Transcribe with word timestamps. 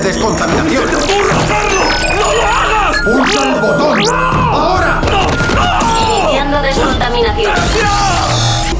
de 0.00 0.08
descontaminación. 0.08 0.84
¡Carlos! 0.84 1.88
¡No 2.14 2.32
lo 2.34 2.42
hagas! 2.42 2.98
¡Pulsa 3.04 3.42
el 3.54 3.60
botón! 3.60 4.04
¡Ahora! 4.14 5.00
Iniciando 6.20 6.62
descontaminación. 6.62 7.52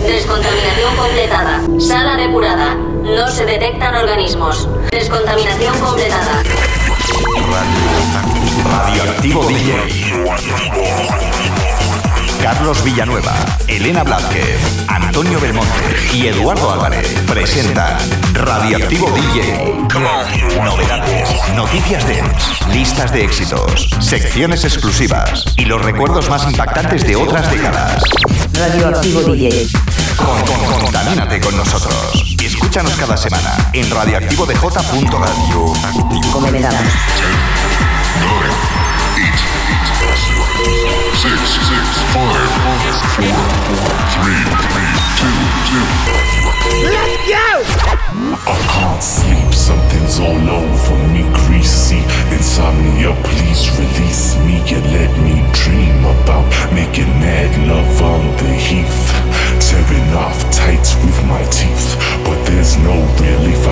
Descontaminación 0.06 0.96
completada. 0.96 1.60
Sala 1.81 2.17
depurada. 2.17 2.74
No 2.74 3.28
se 3.28 3.44
detectan 3.46 3.96
organismos. 3.96 4.69
Descontaminación 4.90 5.78
completada. 5.81 6.42
Radioactivo 8.64 9.44
DJ. 9.46 11.37
Carlos 12.42 12.82
Villanueva, 12.84 13.34
Elena 13.66 14.02
Blázquez, 14.04 14.58
Antonio 14.88 15.40
Belmonte 15.40 15.72
y 16.14 16.28
Eduardo 16.28 16.73
Álvarez 16.73 17.06
presentan 17.27 17.96
Radioactivo 18.32 19.10
DJ. 19.10 19.74
Novedades, 20.62 21.29
noticias 21.55 22.06
de 22.06 22.23
listas 22.73 23.12
de 23.12 23.24
éxitos, 23.24 23.88
secciones 24.01 24.65
exclusivas 24.65 25.45
y 25.56 25.65
los 25.65 25.82
recuerdos 25.82 26.29
más 26.30 26.45
impactantes 26.45 27.05
de 27.06 27.16
otras 27.16 27.51
décadas. 27.51 28.02
Radioactivo 28.55 29.20
DJ. 29.23 29.68
Con, 30.16 30.41
con- 30.43 30.80
contamínate 30.84 31.41
con 31.41 31.57
nosotros. 31.57 32.37
Escúchanos 32.43 32.93
cada 32.93 33.16
semana 33.16 33.57
en 33.73 33.91
radioactivodj.radio. 33.91 35.73
Comenzamos. 36.32 36.82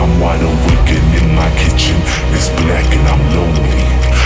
I'm 0.06 0.20
wide 0.20 0.41
awake 0.41 0.91
and 0.92 1.14
in 1.19 1.34
my 1.34 1.50
kitchen. 1.58 1.97
It's 2.30 2.48
black 2.60 2.86
and 2.94 3.08
I'm 3.08 3.22
lonely. 3.34 4.25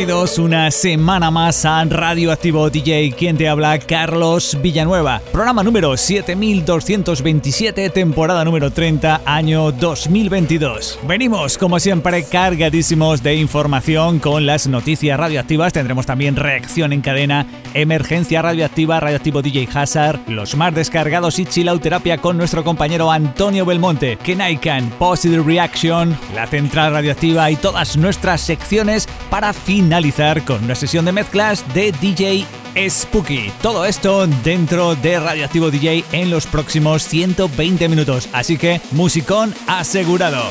Bienvenidos 0.00 0.38
una 0.38 0.70
semana 0.70 1.30
más 1.30 1.66
a 1.66 1.84
Radioactivo 1.84 2.70
DJ, 2.70 3.12
quien 3.12 3.36
te 3.36 3.50
habla 3.50 3.78
Carlos 3.78 4.56
Villanueva. 4.62 5.20
Programa 5.30 5.62
número 5.62 5.94
7227, 5.94 7.90
temporada 7.90 8.42
número 8.42 8.70
30, 8.70 9.20
año 9.26 9.70
2022. 9.70 11.00
Venimos, 11.06 11.58
como 11.58 11.78
siempre, 11.78 12.24
cargadísimos 12.24 13.22
de 13.22 13.34
información 13.34 14.20
con 14.20 14.46
las 14.46 14.66
noticias 14.66 15.20
radioactivas. 15.20 15.74
Tendremos 15.74 16.06
también 16.06 16.34
reacción 16.34 16.94
en 16.94 17.02
cadena, 17.02 17.46
emergencia 17.74 18.40
radioactiva, 18.40 19.00
radioactivo 19.00 19.42
DJ 19.42 19.68
Hazard, 19.74 20.18
los 20.28 20.56
más 20.56 20.74
descargados 20.74 21.38
y 21.38 21.44
chilauterapia 21.44 22.16
con 22.16 22.38
nuestro 22.38 22.64
compañero 22.64 23.12
Antonio 23.12 23.66
Belmonte, 23.66 24.16
Kenaikan, 24.16 24.88
Positive 24.98 25.42
Reaction, 25.42 26.16
la 26.34 26.46
central 26.46 26.94
radioactiva 26.94 27.50
y 27.50 27.56
todas 27.56 27.98
nuestras 27.98 28.40
secciones 28.40 29.06
para 29.28 29.52
finalizar 29.90 30.44
con 30.44 30.62
una 30.62 30.76
sesión 30.76 31.04
de 31.04 31.10
mezclas 31.10 31.64
de 31.74 31.90
DJ 31.90 32.46
Spooky. 32.88 33.50
Todo 33.60 33.84
esto 33.84 34.28
dentro 34.44 34.94
de 34.94 35.18
Radioactivo 35.18 35.68
DJ 35.68 36.04
en 36.12 36.30
los 36.30 36.46
próximos 36.46 37.02
120 37.02 37.88
minutos. 37.88 38.28
Así 38.32 38.56
que, 38.56 38.80
musicón 38.92 39.52
asegurado. 39.66 40.44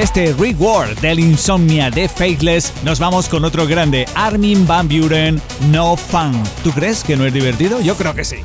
Este 0.00 0.34
reward 0.38 0.98
del 1.00 1.20
Insomnia 1.20 1.90
de 1.90 2.08
Faithless 2.08 2.72
nos 2.84 2.98
vamos 2.98 3.28
con 3.28 3.44
otro 3.44 3.66
grande, 3.66 4.06
Armin 4.14 4.66
Van 4.66 4.88
Buren, 4.88 5.40
No 5.70 5.94
Fun. 5.94 6.42
¿Tú 6.64 6.72
crees 6.72 7.04
que 7.04 7.16
no 7.16 7.26
es 7.26 7.34
divertido? 7.34 7.80
Yo 7.82 7.94
creo 7.96 8.14
que 8.14 8.24
sí. 8.24 8.36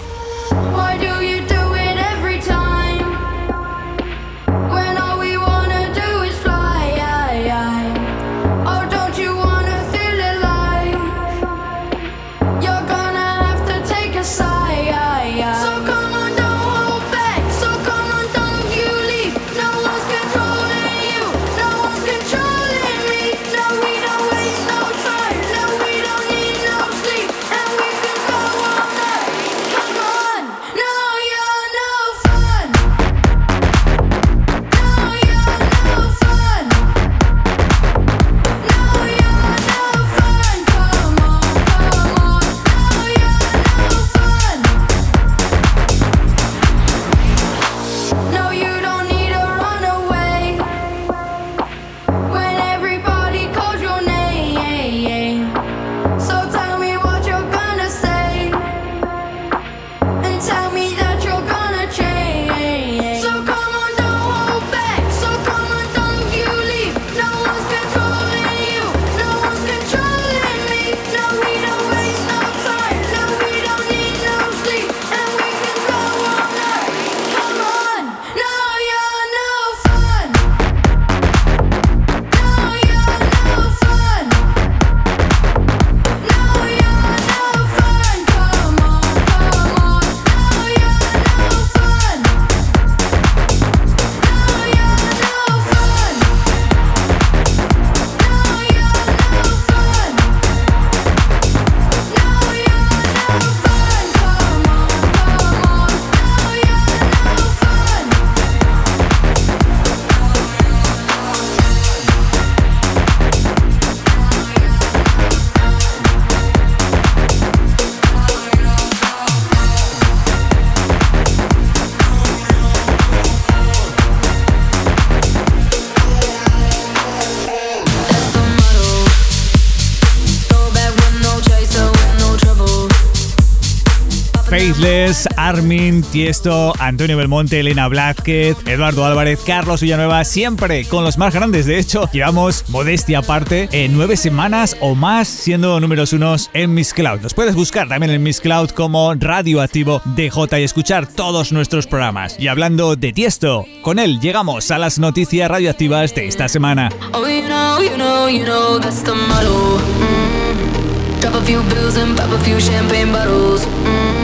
Armin, 135.45 136.01
Tiesto, 136.01 136.73
Antonio 136.79 137.17
Belmonte, 137.17 137.59
Elena 137.59 137.87
Blázquez, 137.87 138.57
Eduardo 138.65 139.05
Álvarez, 139.05 139.39
Carlos 139.45 139.79
Villanueva, 139.79 140.23
siempre 140.23 140.85
con 140.85 141.03
los 141.03 141.19
más 141.19 141.35
grandes. 141.35 141.67
De 141.67 141.77
hecho, 141.77 142.09
llevamos 142.11 142.67
modestia 142.69 143.19
aparte 143.19 143.69
en 143.71 143.95
nueve 143.95 144.17
semanas 144.17 144.75
o 144.81 144.95
más 144.95 145.27
siendo 145.27 145.79
números 145.79 146.13
unos 146.13 146.49
en 146.53 146.73
Miss 146.73 146.93
Cloud. 146.93 147.19
Nos 147.21 147.35
puedes 147.35 147.53
buscar 147.53 147.87
también 147.87 148.11
en 148.11 148.23
Miss 148.23 148.41
Cloud 148.41 148.71
como 148.71 149.13
Radioactivo 149.13 150.01
DJ 150.15 150.61
y 150.61 150.63
escuchar 150.63 151.05
todos 151.05 151.51
nuestros 151.51 151.85
programas. 151.85 152.39
Y 152.39 152.47
hablando 152.47 152.95
de 152.95 153.13
Tiesto, 153.13 153.67
con 153.83 153.99
él 153.99 154.19
llegamos 154.19 154.71
a 154.71 154.79
las 154.79 154.97
noticias 154.97 155.47
radioactivas 155.47 156.15
de 156.15 156.27
esta 156.27 156.49
semana. 156.49 156.89
Oh, 157.13 157.27
you 157.27 157.45
know, 157.45 157.79
you 157.79 157.95
know, 157.97 158.27
you 158.27 158.45
know. 158.45 158.79
Mm. 158.79 161.21
Drop 161.21 161.35
a 161.35 161.41
few 161.45 161.61
bills 161.69 161.97
and 161.97 162.17
pop 162.17 162.31
a 162.31 162.39
few 162.39 162.59
champagne 162.59 163.11
bottles. 163.11 163.67
Mm. 163.67 164.14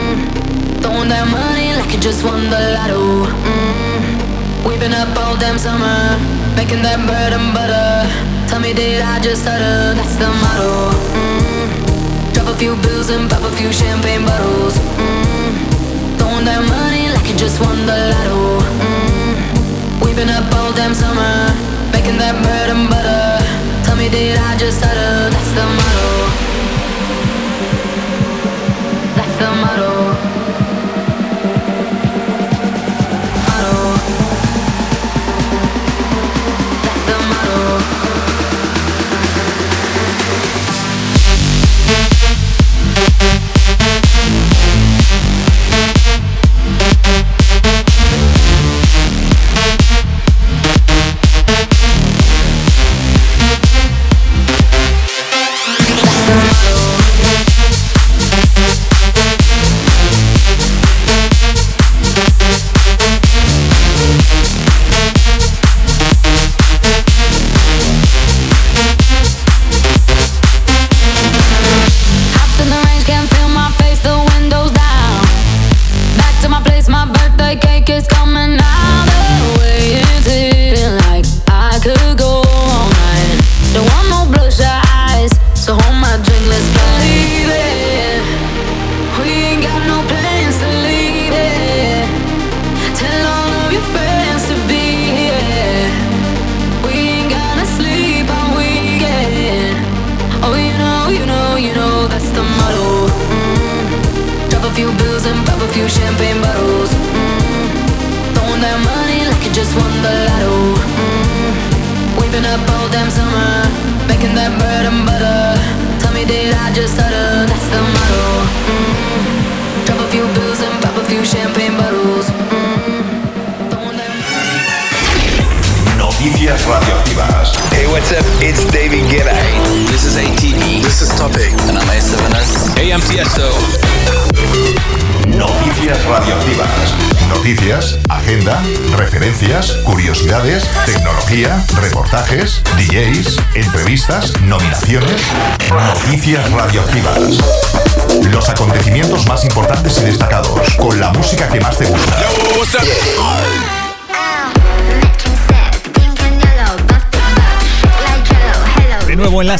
Throwing 0.92 1.08
that 1.08 1.24
money 1.24 1.72
like 1.72 1.88
you 1.88 1.96
just 1.96 2.20
won 2.20 2.52
the 2.52 2.76
lotto. 2.76 3.24
Mm. 3.24 4.68
We've 4.68 4.76
been 4.76 4.92
up 4.92 5.08
all 5.16 5.40
damn 5.40 5.56
summer, 5.56 6.20
making 6.52 6.84
that 6.84 7.00
bread 7.08 7.32
and 7.32 7.48
butter. 7.56 8.04
Tell 8.44 8.60
me, 8.60 8.76
did 8.76 9.00
I 9.00 9.16
just 9.16 9.40
stutter? 9.40 9.96
That's 9.96 10.20
the 10.20 10.28
motto. 10.28 10.92
Mm. 11.16 12.36
Drop 12.36 12.52
a 12.52 12.56
few 12.60 12.76
bills 12.84 13.08
and 13.08 13.24
pop 13.24 13.40
a 13.40 13.48
few 13.56 13.72
champagne 13.72 14.28
bottles. 14.28 14.76
Mm. 15.00 16.20
Throwing 16.20 16.44
that 16.44 16.60
money 16.60 17.08
like 17.08 17.24
you 17.24 17.40
just 17.40 17.56
won 17.56 17.88
the 17.88 17.98
lotto. 18.12 18.60
Mm. 18.84 20.04
We've 20.04 20.12
been 20.12 20.28
up 20.28 20.44
all 20.52 20.76
damn 20.76 20.92
summer, 20.92 21.56
making 21.88 22.20
that 22.20 22.36
bread 22.44 22.68
and 22.68 22.84
butter. 22.92 23.40
Tell 23.88 23.96
me, 23.96 24.12
did 24.12 24.36
I 24.36 24.60
just 24.60 24.76
stutter? 24.84 25.32
That's 25.32 25.52
the 25.56 25.64
motto. 25.64 26.10
That's 29.16 29.34
the 29.40 29.48
motto. 29.56 29.88
Motto. 30.12 30.41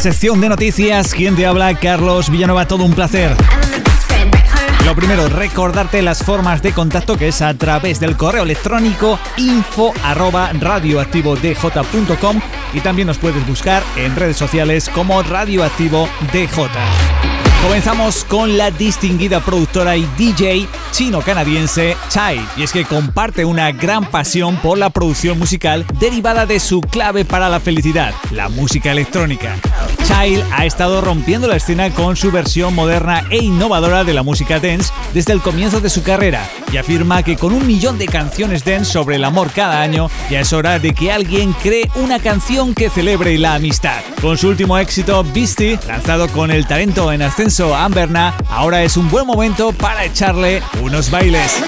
Sección 0.03 0.41
de 0.41 0.49
noticias, 0.49 1.15
¿quién 1.15 1.37
te 1.37 1.47
habla? 1.47 1.79
Carlos 1.79 2.29
Villanueva, 2.29 2.67
todo 2.67 2.83
un 2.83 2.93
placer. 2.93 3.37
Lo 4.85 4.97
primero, 4.97 5.29
recordarte 5.29 6.03
las 6.03 6.25
formas 6.25 6.61
de 6.61 6.73
contacto 6.73 7.17
que 7.17 7.29
es 7.29 7.41
a 7.41 7.55
través 7.55 8.01
del 8.01 8.17
correo 8.17 8.43
electrónico 8.43 9.21
info 9.37 9.95
arroba 10.03 10.51
y 12.75 12.81
también 12.81 13.07
nos 13.07 13.19
puedes 13.19 13.47
buscar 13.47 13.85
en 13.95 14.17
redes 14.17 14.37
sociales 14.37 14.91
como 14.93 15.23
Radioactivo 15.23 16.09
DJ. 16.33 16.69
Comenzamos 17.63 18.25
con 18.25 18.59
la 18.59 18.73
distinguida 18.73 19.39
productora 19.39 19.97
y 19.97 20.05
DJ 20.19 20.67
chino-canadiense 20.91 21.97
Chai, 22.09 22.45
y 22.57 22.65
es 22.65 22.73
que 22.73 22.85
comparte 22.85 23.45
una 23.45 23.71
gran 23.71 24.05
pasión 24.05 24.57
por 24.57 24.79
la 24.79 24.91
producción 24.91 25.39
musical 25.39 25.87
derivada 26.01 26.45
de 26.45 26.59
su 26.59 26.81
clave 26.81 27.25
para 27.25 27.49
la 27.49 27.61
felicidad, 27.61 28.13
la 28.33 28.49
música 28.49 28.91
electrónica. 28.91 29.57
Child 30.13 30.45
ha 30.53 30.67
estado 30.67 31.01
rompiendo 31.01 31.49
la 31.49 31.57
escena 31.57 31.91
con 31.91 32.17
su 32.17 32.31
versión 32.31 32.75
moderna 32.75 33.25
e 33.31 33.39
innovadora 33.39 34.05
de 34.05 34.13
la 34.13 34.23
música 34.23 34.61
dance 34.61 34.93
desde 35.15 35.33
el 35.33 35.41
comienzo 35.41 35.81
de 35.81 35.89
su 35.89 36.03
carrera 36.03 36.47
y 36.71 36.77
afirma 36.77 37.23
que 37.23 37.37
con 37.37 37.53
un 37.53 37.67
millón 37.67 37.99
de 37.99 38.07
canciones 38.07 38.65
dance 38.65 38.93
sobre 38.93 39.17
el 39.17 39.25
amor 39.25 39.51
cada 39.53 39.81
año 39.81 40.11
ya 40.31 40.41
es 40.41 40.53
hora 40.53 40.79
de 40.79 40.93
que 40.93 41.11
alguien 41.11 41.53
cree 41.55 41.91
una 41.95 42.19
canción 42.19 42.75
que 42.75 42.91
celebre 42.91 43.39
la 43.39 43.55
amistad. 43.55 44.01
Con 44.21 44.37
su 44.37 44.49
último 44.49 44.77
éxito, 44.77 45.25
Beastie, 45.33 45.79
lanzado 45.89 46.29
con 46.29 46.51
el 46.51 46.67
talento 46.67 47.11
en 47.11 47.23
ascenso 47.23 47.75
Amberna, 47.75 48.35
ahora 48.51 48.83
es 48.83 48.97
un 48.97 49.11
buen 49.11 49.27
momento 49.27 49.73
para 49.73 50.05
echarle 50.05 50.63
unos 50.83 51.11
bailes. 51.11 51.63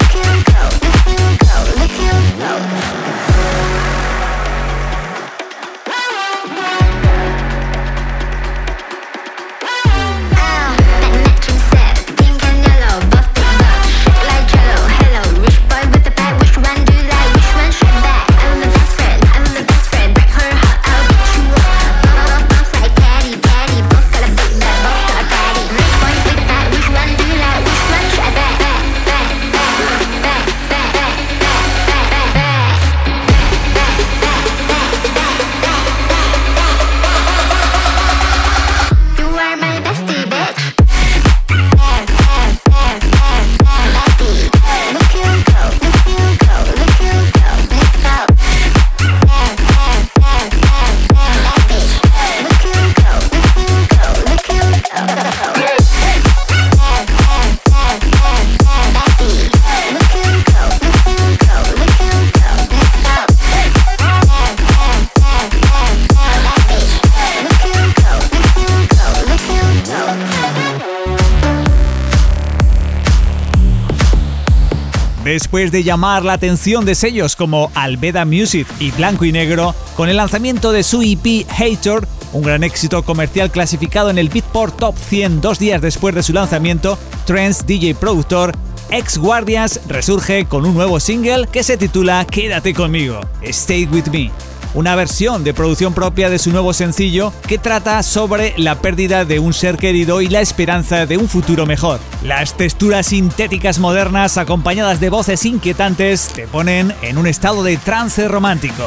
Después 75.25 75.71
de 75.71 75.81
llamar 75.81 76.23
la 76.23 76.33
atención 76.33 76.85
de 76.85 76.93
sellos 76.93 77.35
como 77.35 77.71
Albeda 77.73 78.25
Music 78.25 78.67
y 78.79 78.91
Blanco 78.91 79.25
y 79.25 79.31
Negro, 79.31 79.73
con 79.97 80.07
el 80.07 80.17
lanzamiento 80.17 80.71
de 80.71 80.83
su 80.83 81.01
EP 81.01 81.47
Hater, 81.49 82.07
un 82.31 82.43
gran 82.43 82.63
éxito 82.63 83.01
comercial 83.01 83.49
clasificado 83.49 84.11
en 84.11 84.19
el 84.19 84.29
Beatport 84.29 84.77
Top 84.77 84.95
100 84.95 85.41
dos 85.41 85.57
días 85.57 85.81
después 85.81 86.13
de 86.13 86.21
su 86.21 86.31
lanzamiento, 86.31 86.99
Trends 87.25 87.65
DJ 87.65 87.95
Productor 87.95 88.51
Ex 88.91 89.17
Guardias 89.17 89.81
resurge 89.87 90.45
con 90.45 90.63
un 90.63 90.75
nuevo 90.75 90.99
single 90.99 91.47
que 91.51 91.63
se 91.63 91.75
titula 91.75 92.27
Quédate 92.29 92.75
conmigo, 92.75 93.19
Stay 93.41 93.85
with 93.87 94.05
me 94.11 94.31
una 94.75 94.95
versión 94.95 95.43
de 95.43 95.53
producción 95.53 95.93
propia 95.93 96.29
de 96.29 96.37
su 96.37 96.51
nuevo 96.51 96.73
sencillo 96.73 97.33
que 97.47 97.57
trata 97.57 98.03
sobre 98.03 98.53
la 98.57 98.75
pérdida 98.75 99.25
de 99.25 99.39
un 99.39 99.53
ser 99.53 99.77
querido 99.77 100.21
y 100.21 100.27
la 100.27 100.41
esperanza 100.41 101.05
de 101.05 101.17
un 101.17 101.27
futuro 101.27 101.65
mejor. 101.65 101.99
Las 102.23 102.55
texturas 102.55 103.07
sintéticas 103.07 103.79
modernas 103.79 104.37
acompañadas 104.37 104.99
de 104.99 105.09
voces 105.09 105.45
inquietantes 105.45 106.29
te 106.35 106.47
ponen 106.47 106.93
en 107.01 107.17
un 107.17 107.25
estado 107.25 107.63
de 107.63 107.77
trance 107.77 108.27
romántico. 108.27 108.83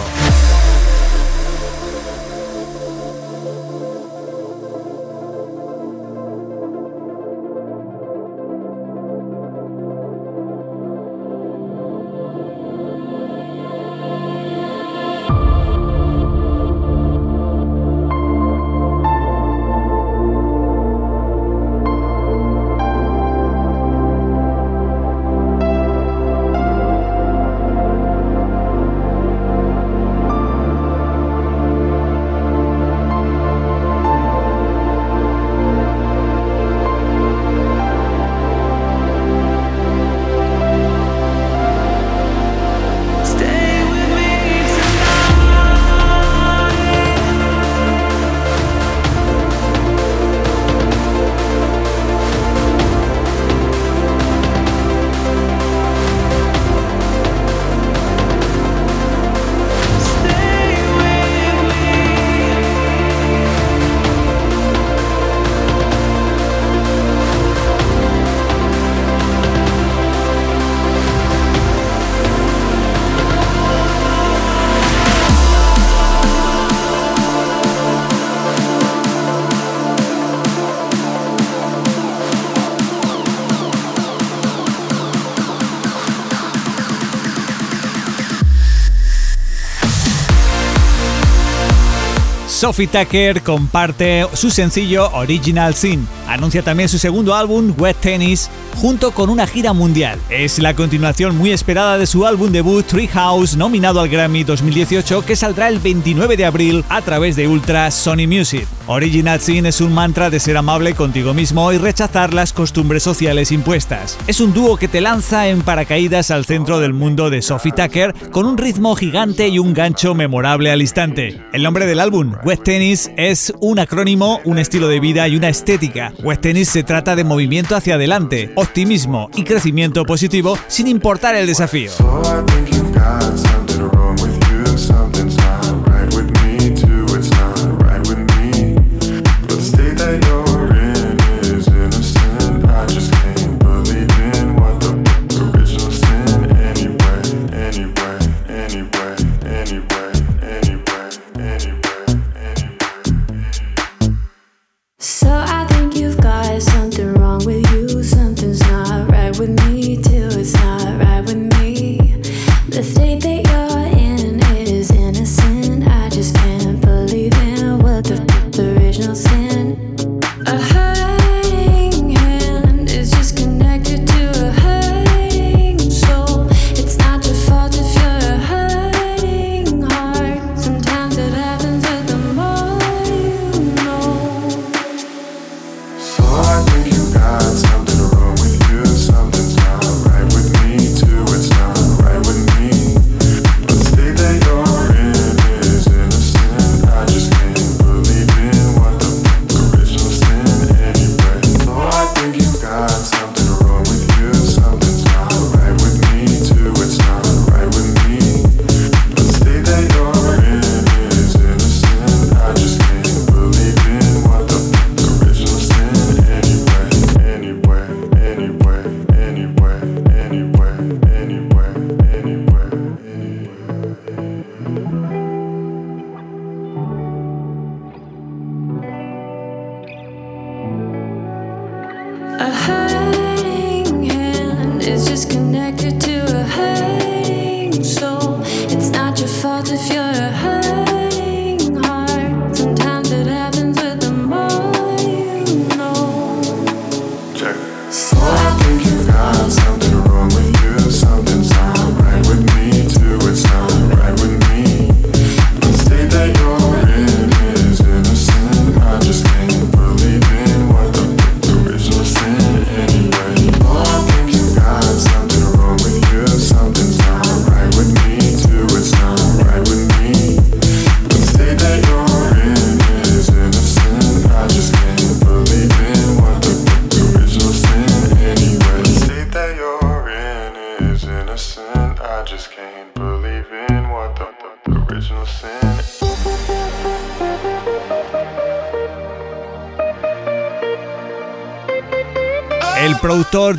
Sophie 92.59 92.89
Tucker 92.89 93.41
comparte 93.45 94.27
su 94.33 94.51
sencillo 94.51 95.13
Original 95.13 95.77
Sin. 95.77 96.09
Anuncia 96.27 96.61
también 96.61 96.89
su 96.89 96.99
segundo 96.99 97.37
álbum, 97.37 97.73
Wet 97.79 97.99
Tennis, 98.01 98.51
junto 98.75 99.13
con 99.13 99.31
una 99.31 99.47
gira 99.47 99.73
mundial. 99.73 100.19
Es 100.29 100.59
la 100.59 100.75
continuación 100.75 101.39
muy 101.39 101.53
esperada 101.53 101.99
de 101.99 102.09
su 102.09 102.27
álbum 102.27 102.51
debut 102.51 102.85
Treehouse, 102.85 103.57
nominado 103.57 104.01
al 104.01 104.09
Grammy 104.09 104.43
2018, 104.43 105.25
que 105.25 105.37
saldrá 105.37 105.69
el 105.69 105.79
29 105.79 106.37
de 106.37 106.47
abril 106.47 106.85
a 106.89 107.01
través 107.01 107.37
de 107.37 107.47
Ultra 107.47 107.93
Sony 107.93 108.27
Music. 108.27 108.67
Original 108.91 109.39
Sin 109.39 109.67
es 109.67 109.83
un 109.83 109.93
mantra 109.93 110.31
de 110.31 110.41
ser 110.41 110.57
amable 110.57 110.95
contigo 110.95 111.35
mismo 111.35 111.71
y 111.73 111.77
rechazar 111.77 112.33
las 112.33 112.55
costumbres 112.55 113.03
sociales 113.03 113.53
impuestas. 113.53 114.19
Es 114.27 114.41
un 114.41 114.55
dúo 114.55 114.79
que 114.79 114.89
te 114.89 115.03
lanza 115.03 115.49
en 115.49 115.61
paracaídas 115.61 116.31
al 116.31 116.47
centro 116.47 116.81
del 116.81 116.95
mundo 116.95 117.29
de 117.29 117.43
Sophie 117.43 117.73
Tucker 117.73 118.15
con 118.31 118.47
un 118.47 118.57
ritmo 118.57 118.97
gigante 118.97 119.49
y 119.49 119.59
un 119.59 119.75
gancho 119.75 120.15
memorable 120.15 120.71
al 120.71 120.81
instante. 120.81 121.39
El 121.53 121.63
nombre 121.63 121.85
del 121.85 122.01
álbum, 122.01 122.33
Wet 122.45 122.63
Tennis, 122.63 123.11
es 123.19 123.53
un 123.61 123.79
acrónimo, 123.79 124.41
un 124.47 124.59
estilo 124.59 124.89
de 124.89 125.01
vida 125.01 125.29
y 125.29 125.37
una 125.37 125.51
estética. 125.51 126.15
Wet 126.23 126.41
Tennis 126.41 126.71
se 126.71 126.83
trata 126.83 127.15
de 127.15 127.25
movimiento 127.25 127.77
hacia 127.77 127.97
adelante, 127.97 128.53
optimismo 128.57 129.29
y 129.37 129.45
crecimiento 129.45 130.05
positivo 130.05 130.59
sin 130.67 130.87
importar 130.87 131.35
el 131.35 131.47
desafío. 131.47 131.91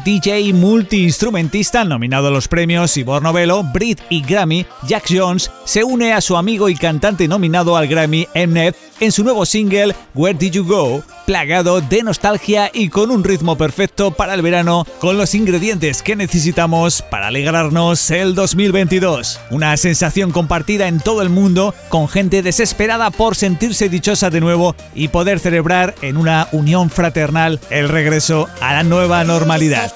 DJ 0.10 0.54
multiinstrumentista 0.54 1.86
nominado 1.86 2.30
a 2.30 2.32
los 2.32 2.48
premios 2.48 2.98
Ivor 2.98 3.22
Novello, 3.22 3.62
Brit 3.62 4.00
y 4.10 4.24
Grammy, 4.24 4.66
Jack 4.88 5.04
Jones, 5.08 5.52
se 5.66 5.84
une 5.84 6.14
a 6.14 6.22
su 6.22 6.36
amigo 6.36 6.68
y 6.68 6.74
cantante 6.74 7.28
nominado 7.28 7.78
al 7.78 7.88
Grammy 7.88 8.28
Mnet 8.34 8.76
en 9.00 9.12
su 9.12 9.24
nuevo 9.24 9.46
single 9.46 9.96
Where 10.16 10.36
Did 10.36 10.54
You 10.54 10.66
Go, 10.66 11.04
plagado 11.30 11.80
de 11.80 12.02
nostalgia 12.02 12.72
y 12.74 12.90
con 12.90 13.12
un 13.12 13.24
ritmo 13.24 13.56
perfecto 13.56 14.10
para 14.10 14.34
el 14.34 14.42
verano, 14.42 14.88
con 14.98 15.16
los 15.16 15.36
ingredientes 15.36 16.02
que 16.02 16.16
necesitamos 16.16 17.04
para 17.04 17.28
alegrarnos 17.28 18.10
el 18.10 18.34
2022. 18.34 19.40
Una 19.52 19.78
sensación 19.78 20.32
compartida 20.32 20.88
en 20.88 21.00
todo 21.00 21.22
el 21.22 21.30
mundo, 21.30 21.76
con 21.90 22.08
gente 22.08 22.42
desesperada 22.42 23.12
por 23.12 23.36
sentirse 23.36 23.90
dichosa 23.90 24.32
de 24.32 24.42
nuevo 24.42 24.76
y 24.96 25.10
poder 25.10 25.40
celebrar 25.40 25.94
en 26.02 26.18
una 26.18 26.48
unión 26.52 26.90
fraternal 26.90 27.60
el 27.70 27.90
regreso 27.90 28.48
a 28.60 28.74
la 28.74 28.82
nueva 28.82 29.24
normalidad. 29.24 29.94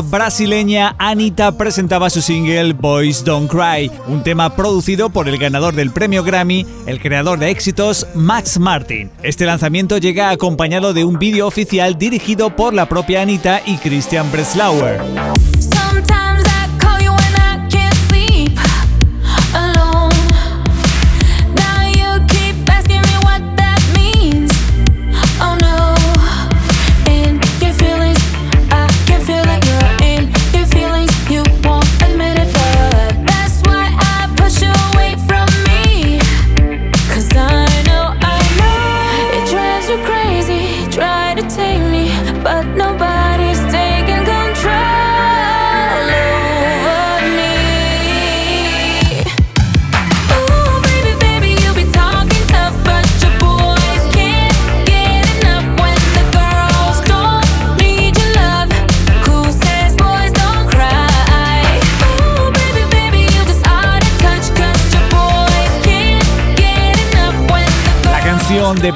Brasileña 0.00 0.94
Anita 0.98 1.56
presentaba 1.56 2.10
su 2.10 2.22
single 2.22 2.72
Boys 2.72 3.24
Don't 3.24 3.50
Cry, 3.50 3.90
un 4.08 4.22
tema 4.22 4.54
producido 4.56 5.10
por 5.10 5.28
el 5.28 5.38
ganador 5.38 5.74
del 5.74 5.90
premio 5.90 6.22
Grammy, 6.22 6.66
el 6.86 7.00
creador 7.00 7.38
de 7.38 7.50
éxitos 7.50 8.06
Max 8.14 8.58
Martin. 8.58 9.10
Este 9.22 9.46
lanzamiento 9.46 9.98
llega 9.98 10.30
acompañado 10.30 10.92
de 10.92 11.04
un 11.04 11.18
vídeo 11.18 11.46
oficial 11.46 11.98
dirigido 11.98 12.54
por 12.56 12.74
la 12.74 12.88
propia 12.88 13.22
Anita 13.22 13.62
y 13.64 13.76
Christian 13.76 14.30
Breslauer. 14.30 15.00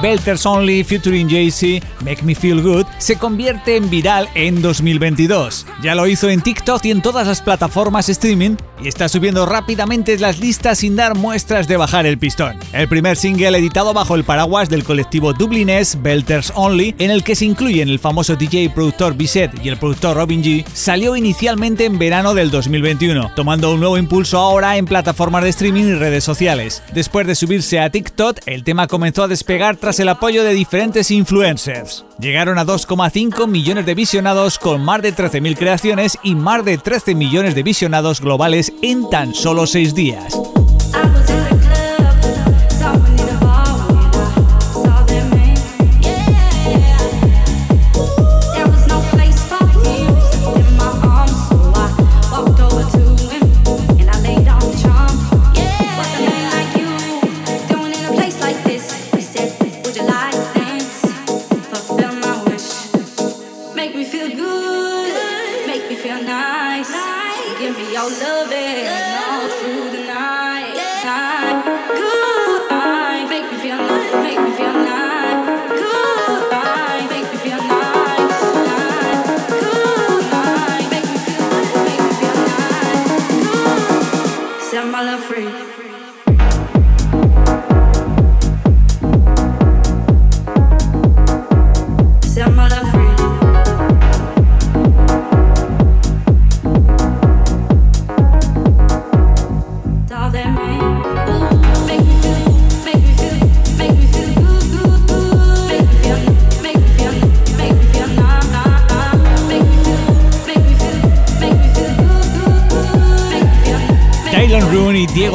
Belters 0.00 0.46
Only 0.46 0.84
featuring 0.84 1.28
Jay-Z, 1.28 1.87
Make 2.04 2.22
Me 2.22 2.34
Feel 2.34 2.62
Good, 2.62 2.87
se 2.98 3.16
convierte 3.16 3.76
en 3.76 3.90
viral 3.90 4.28
en 4.34 4.62
2022. 4.62 5.66
Ya 5.82 5.94
lo 5.94 6.06
hizo 6.06 6.28
en 6.28 6.40
TikTok 6.40 6.84
y 6.84 6.90
en 6.90 7.02
todas 7.02 7.26
las 7.26 7.42
plataformas 7.42 8.08
streaming 8.08 8.56
y 8.80 8.88
está 8.88 9.08
subiendo 9.08 9.46
rápidamente 9.46 10.18
las 10.18 10.38
listas 10.38 10.78
sin 10.78 10.96
dar 10.96 11.16
muestras 11.16 11.68
de 11.68 11.76
bajar 11.76 12.06
el 12.06 12.18
pistón. 12.18 12.56
El 12.72 12.88
primer 12.88 13.16
single 13.16 13.58
editado 13.58 13.92
bajo 13.92 14.14
el 14.14 14.24
paraguas 14.24 14.68
del 14.68 14.84
colectivo 14.84 15.32
dublinés 15.32 16.00
Belters 16.00 16.52
Only, 16.54 16.94
en 16.98 17.11
el 17.11 17.24
que 17.24 17.34
se 17.34 17.44
incluyen 17.44 17.88
el 17.88 17.98
famoso 17.98 18.37
DJ 18.37 18.70
productor 18.70 19.14
Bisset 19.14 19.52
y 19.64 19.68
el 19.68 19.78
productor 19.78 20.16
Robin 20.16 20.42
G, 20.42 20.64
salió 20.72 21.16
inicialmente 21.16 21.84
en 21.84 21.98
verano 21.98 22.34
del 22.34 22.50
2021, 22.50 23.32
tomando 23.34 23.72
un 23.72 23.80
nuevo 23.80 23.98
impulso 23.98 24.38
ahora 24.38 24.76
en 24.76 24.87
plataformas 24.87 25.42
de 25.42 25.50
streaming 25.50 25.84
y 25.84 25.94
redes 25.94 26.24
sociales. 26.24 26.82
Después 26.92 27.26
de 27.26 27.34
subirse 27.34 27.80
a 27.80 27.90
TikTok, 27.90 28.38
el 28.46 28.64
tema 28.64 28.87
comenzó 28.87 29.24
a 29.24 29.28
despegar 29.28 29.76
tras 29.76 29.88
el 29.96 30.11
apoyo 30.11 30.44
de 30.44 30.53
diferentes 30.53 31.11
influencers. 31.11 32.05
Llegaron 32.20 32.59
a 32.59 32.66
2,5 32.66 33.48
millones 33.48 33.87
de 33.87 33.94
visionados 33.94 34.59
con 34.59 34.85
más 34.85 35.01
de 35.01 35.14
13.000 35.14 35.57
creaciones 35.57 36.18
y 36.22 36.35
más 36.35 36.62
de 36.64 36.77
13 36.77 37.14
millones 37.14 37.55
de 37.55 37.62
visionados 37.62 38.20
globales 38.20 38.72
en 38.83 39.09
tan 39.09 39.35
solo 39.35 39.66
6 39.66 39.94
días. 39.94 40.38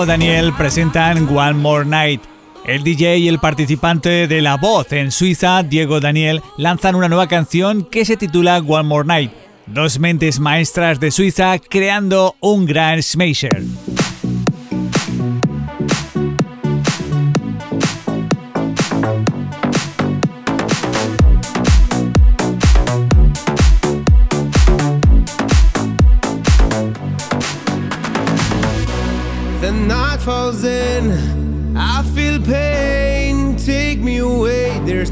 Daniel 0.06 0.54
presentan 0.54 1.28
One 1.30 1.54
More 1.54 1.86
Night. 1.86 2.22
El 2.66 2.84
DJ 2.84 3.18
y 3.18 3.28
el 3.28 3.40
participante 3.40 4.28
de 4.28 4.42
La 4.42 4.58
Voz 4.58 4.92
en 4.92 5.12
Suiza, 5.12 5.64
Diego 5.64 6.00
Daniel, 6.00 6.42
lanzan 6.58 6.96
una 6.96 7.10
nueva 7.10 7.28
canción 7.28 7.84
que 7.84 8.06
se 8.06 8.18
titula 8.18 8.58
One 8.58 8.88
More 8.88 9.08
Night. 9.08 9.32
Dos 9.66 10.00
mentes 10.00 10.40
maestras 10.40 11.00
de 11.00 11.12
Suiza 11.12 11.58
creando 11.60 12.36
un 12.40 12.66
gran 12.66 13.02
smasher. 13.02 13.64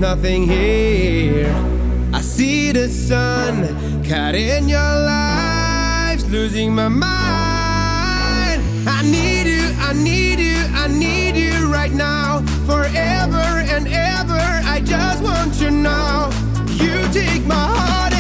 Nothing 0.02 0.48
here. 0.48 1.54
I 2.12 2.22
see 2.22 2.72
the 2.72 2.90
sun 2.90 4.04
cutting 4.04 4.68
your 4.68 4.80
lives, 4.80 6.28
losing 6.28 6.74
my 6.74 6.88
mind. 6.88 8.62
I 8.88 9.04
need 9.04 9.46
you, 9.46 9.64
I 9.78 9.94
need 9.94 10.40
you, 10.40 10.58
I 10.74 10.88
need 10.88 11.36
you 11.36 11.72
right 11.72 11.92
now, 11.92 12.40
forever 12.66 13.46
and 13.74 13.88
ever. 13.88 14.42
I 14.74 14.82
just 14.84 15.22
want 15.24 15.62
you 15.62 15.70
now. 15.70 16.32
You 16.84 16.96
take 17.14 17.46
my 17.46 17.54
heart 17.54 18.11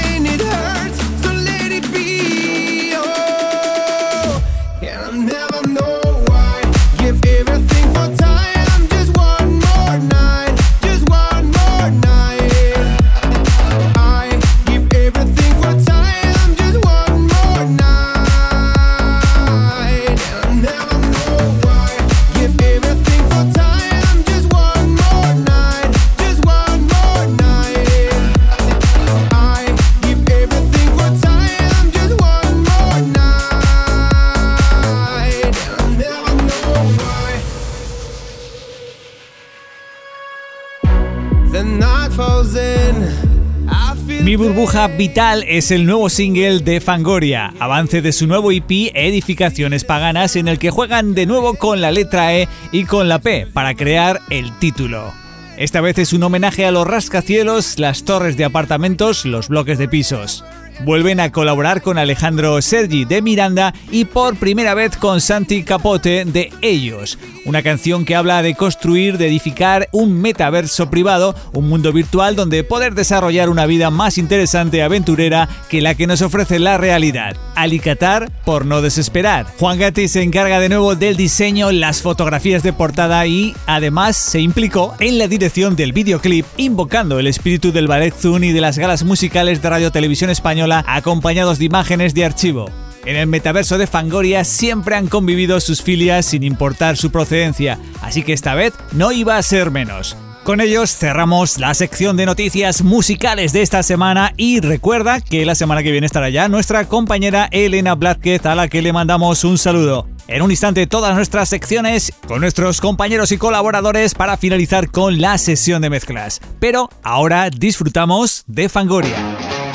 vital 44.97 45.43
es 45.49 45.69
el 45.71 45.85
nuevo 45.85 46.09
single 46.09 46.59
de 46.59 46.79
Fangoria, 46.79 47.53
avance 47.59 48.01
de 48.01 48.13
su 48.13 48.25
nuevo 48.25 48.53
EP 48.53 48.89
Edificaciones 48.93 49.83
Paganas 49.83 50.37
en 50.37 50.47
el 50.47 50.59
que 50.59 50.69
juegan 50.71 51.13
de 51.13 51.25
nuevo 51.25 51.55
con 51.55 51.81
la 51.81 51.91
letra 51.91 52.33
E 52.33 52.47
y 52.71 52.85
con 52.85 53.09
la 53.09 53.19
P 53.19 53.47
para 53.47 53.75
crear 53.75 54.21
el 54.29 54.57
título. 54.59 55.11
Esta 55.57 55.81
vez 55.81 55.97
es 55.97 56.13
un 56.13 56.23
homenaje 56.23 56.65
a 56.65 56.71
los 56.71 56.87
rascacielos, 56.87 57.79
las 57.79 58.05
torres 58.05 58.37
de 58.37 58.45
apartamentos, 58.45 59.25
los 59.25 59.49
bloques 59.49 59.77
de 59.77 59.89
pisos. 59.89 60.45
Vuelven 60.79 61.19
a 61.19 61.31
colaborar 61.31 61.81
con 61.81 61.97
Alejandro 61.97 62.59
Sergi 62.61 63.05
de 63.05 63.21
Miranda 63.21 63.73
y 63.91 64.05
por 64.05 64.35
primera 64.35 64.73
vez 64.73 64.97
con 64.97 65.21
Santi 65.21 65.63
Capote 65.63 66.25
de 66.25 66.51
Ellos, 66.61 67.19
una 67.45 67.61
canción 67.61 68.03
que 68.03 68.15
habla 68.15 68.41
de 68.41 68.55
construir, 68.55 69.17
de 69.17 69.27
edificar 69.27 69.89
un 69.91 70.19
metaverso 70.19 70.89
privado, 70.89 71.35
un 71.53 71.69
mundo 71.69 71.93
virtual 71.93 72.35
donde 72.35 72.63
poder 72.63 72.95
desarrollar 72.95 73.49
una 73.49 73.65
vida 73.65 73.91
más 73.91 74.17
interesante 74.17 74.77
y 74.77 74.79
aventurera 74.81 75.47
que 75.69 75.81
la 75.81 75.95
que 75.95 76.07
nos 76.07 76.21
ofrece 76.21 76.57
la 76.57 76.77
realidad. 76.77 77.35
Alicatar 77.55 78.31
por 78.43 78.65
no 78.65 78.81
desesperar. 78.81 79.45
Juan 79.59 79.77
Gatti 79.77 80.07
se 80.07 80.23
encarga 80.23 80.59
de 80.59 80.69
nuevo 80.69 80.95
del 80.95 81.15
diseño, 81.15 81.71
las 81.71 82.01
fotografías 82.01 82.63
de 82.63 82.73
portada 82.73 83.25
y 83.27 83.53
además 83.67 84.17
se 84.17 84.39
implicó 84.39 84.95
en 84.99 85.17
la 85.19 85.27
dirección 85.27 85.75
del 85.75 85.93
videoclip, 85.93 86.45
invocando 86.57 87.19
el 87.19 87.27
espíritu 87.27 87.71
del 87.71 87.87
ballet 87.87 88.13
Zun 88.15 88.43
y 88.43 88.51
de 88.51 88.61
las 88.61 88.77
galas 88.77 89.03
musicales 89.03 89.61
de 89.61 89.69
Radio 89.69 89.91
Televisión 89.91 90.29
Española 90.29 90.60
acompañados 90.69 91.59
de 91.59 91.65
imágenes 91.65 92.13
de 92.13 92.25
archivo. 92.25 92.69
En 93.05 93.15
el 93.15 93.27
metaverso 93.27 93.77
de 93.77 93.87
Fangoria 93.87 94.43
siempre 94.43 94.95
han 94.95 95.07
convivido 95.07 95.59
sus 95.59 95.81
filias 95.81 96.25
sin 96.25 96.43
importar 96.43 96.97
su 96.97 97.11
procedencia, 97.11 97.79
así 98.01 98.21
que 98.21 98.33
esta 98.33 98.53
vez 98.53 98.73
no 98.91 99.11
iba 99.11 99.37
a 99.37 99.41
ser 99.41 99.71
menos. 99.71 100.15
Con 100.43 100.59
ellos 100.59 100.95
cerramos 100.95 101.59
la 101.59 101.73
sección 101.75 102.17
de 102.17 102.25
noticias 102.25 102.81
musicales 102.83 103.53
de 103.53 103.61
esta 103.61 103.83
semana 103.83 104.33
y 104.37 104.59
recuerda 104.59 105.21
que 105.21 105.45
la 105.45 105.53
semana 105.53 105.83
que 105.83 105.91
viene 105.91 106.07
estará 106.07 106.29
ya 106.29 106.49
nuestra 106.49 106.85
compañera 106.85 107.47
Elena 107.51 107.93
Blázquez 107.93 108.45
a 108.47 108.55
la 108.55 108.67
que 108.67 108.81
le 108.81 108.91
mandamos 108.91 109.43
un 109.43 109.59
saludo. 109.59 110.07
En 110.27 110.41
un 110.41 110.49
instante 110.49 110.87
todas 110.87 111.15
nuestras 111.15 111.49
secciones 111.49 112.13
con 112.27 112.41
nuestros 112.41 112.81
compañeros 112.81 113.31
y 113.31 113.37
colaboradores 113.37 114.15
para 114.15 114.37
finalizar 114.37 114.89
con 114.89 115.21
la 115.21 115.37
sesión 115.37 115.81
de 115.81 115.91
mezclas. 115.91 116.41
Pero 116.59 116.89
ahora 117.03 117.49
disfrutamos 117.49 118.43
de 118.47 118.67
Fangoria. 118.67 119.70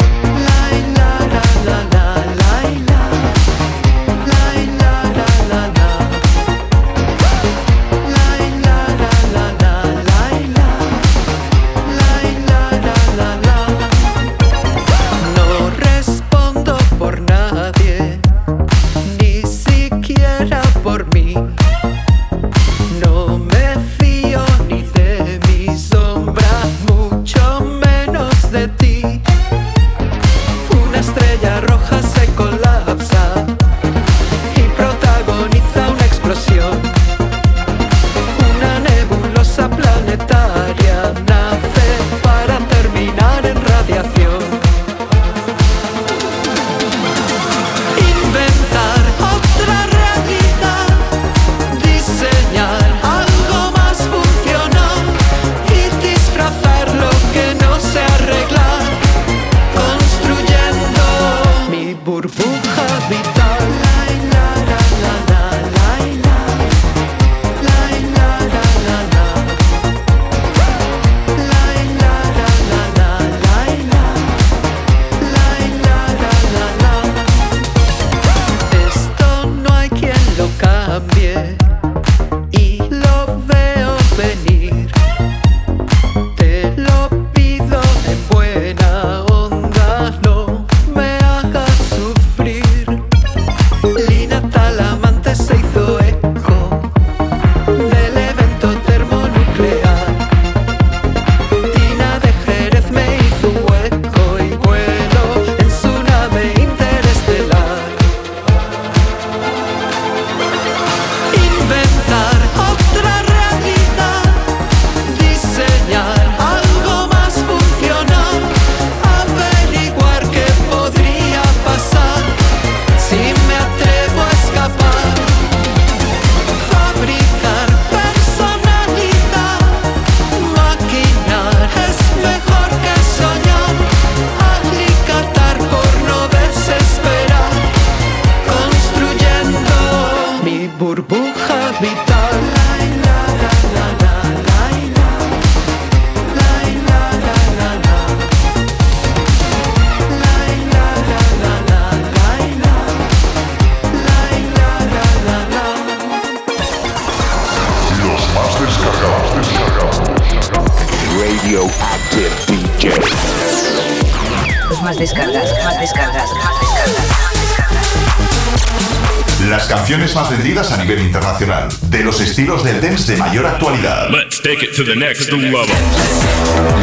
De 173.04 173.16
mayor 173.18 173.44
actualidad, 173.44 174.08
Let's 174.10 174.40
take 174.40 174.64
it 174.64 174.74
to 174.74 174.82
the 174.82 174.96
next 174.96 175.30
level. 175.30 175.66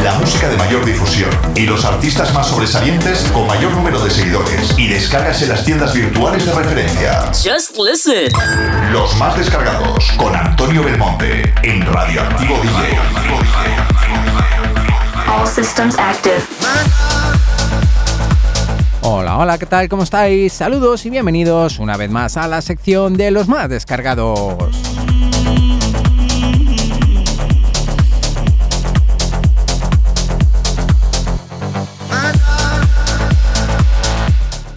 la 0.04 0.14
música 0.20 0.48
de 0.48 0.56
mayor 0.58 0.86
difusión 0.86 1.30
y 1.56 1.62
los 1.62 1.84
artistas 1.86 2.32
más 2.36 2.48
sobresalientes 2.48 3.24
con 3.34 3.48
mayor 3.48 3.72
número 3.74 4.00
de 4.00 4.12
seguidores 4.12 4.78
y 4.78 4.90
descargas 4.90 5.42
en 5.42 5.50
las 5.50 5.66
tiendas 5.66 5.92
virtuales 5.94 6.46
de 6.46 6.54
referencia. 6.54 7.32
Just 7.32 7.78
listen. 7.80 8.32
Los 8.92 9.18
más 9.18 9.36
descargados 9.38 10.12
con 10.16 10.36
Antonio 10.36 10.84
Belmonte 10.84 11.52
en 11.64 11.82
Radioactivo 11.82 12.60
DJ. 12.62 12.98
All 15.28 15.48
systems 15.48 15.98
active. 15.98 16.44
Hola, 19.02 19.38
hola, 19.38 19.58
¿qué 19.58 19.66
tal? 19.66 19.90
¿Cómo 19.90 20.04
estáis? 20.04 20.54
Saludos 20.54 21.06
y 21.08 21.10
bienvenidos 21.10 21.80
una 21.80 21.98
vez 21.98 22.12
más 22.12 22.38
a 22.38 22.48
la 22.48 22.62
sección 22.62 23.18
de 23.18 23.32
los 23.32 23.48
más 23.48 23.68
descargados. 23.68 24.83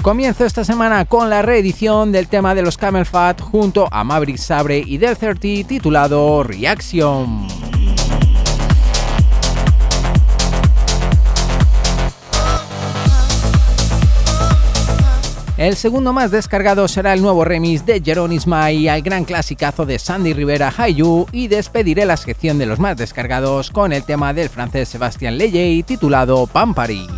Comienzo 0.06 0.44
esta 0.44 0.62
semana 0.62 1.04
con 1.04 1.30
la 1.30 1.42
reedición 1.42 2.12
del 2.12 2.28
tema 2.28 2.54
de 2.54 2.62
los 2.62 2.78
Camel 2.78 3.06
Fat 3.06 3.40
junto 3.40 3.88
a 3.90 4.04
Maverick 4.04 4.36
Sabre 4.36 4.78
y 4.78 4.98
Del 4.98 5.16
30 5.16 5.66
titulado 5.66 6.44
Reaction. 6.44 7.48
El 15.56 15.74
segundo 15.74 16.12
más 16.12 16.30
descargado 16.30 16.86
será 16.86 17.12
el 17.12 17.20
nuevo 17.20 17.44
remix 17.44 17.84
de 17.84 18.00
Jeron 18.00 18.30
Ismay 18.30 18.86
al 18.86 19.02
gran 19.02 19.24
clasicazo 19.24 19.86
de 19.86 19.98
Sandy 19.98 20.34
Rivera 20.34 20.72
Hayu 20.78 21.26
y 21.32 21.48
despediré 21.48 22.06
la 22.06 22.16
sección 22.16 22.58
de 22.58 22.66
los 22.66 22.78
más 22.78 22.96
descargados 22.96 23.72
con 23.72 23.92
el 23.92 24.04
tema 24.04 24.32
del 24.32 24.50
francés 24.50 24.88
Sebastián 24.88 25.36
Leyey 25.36 25.82
titulado 25.82 26.46
Pampari. 26.46 27.08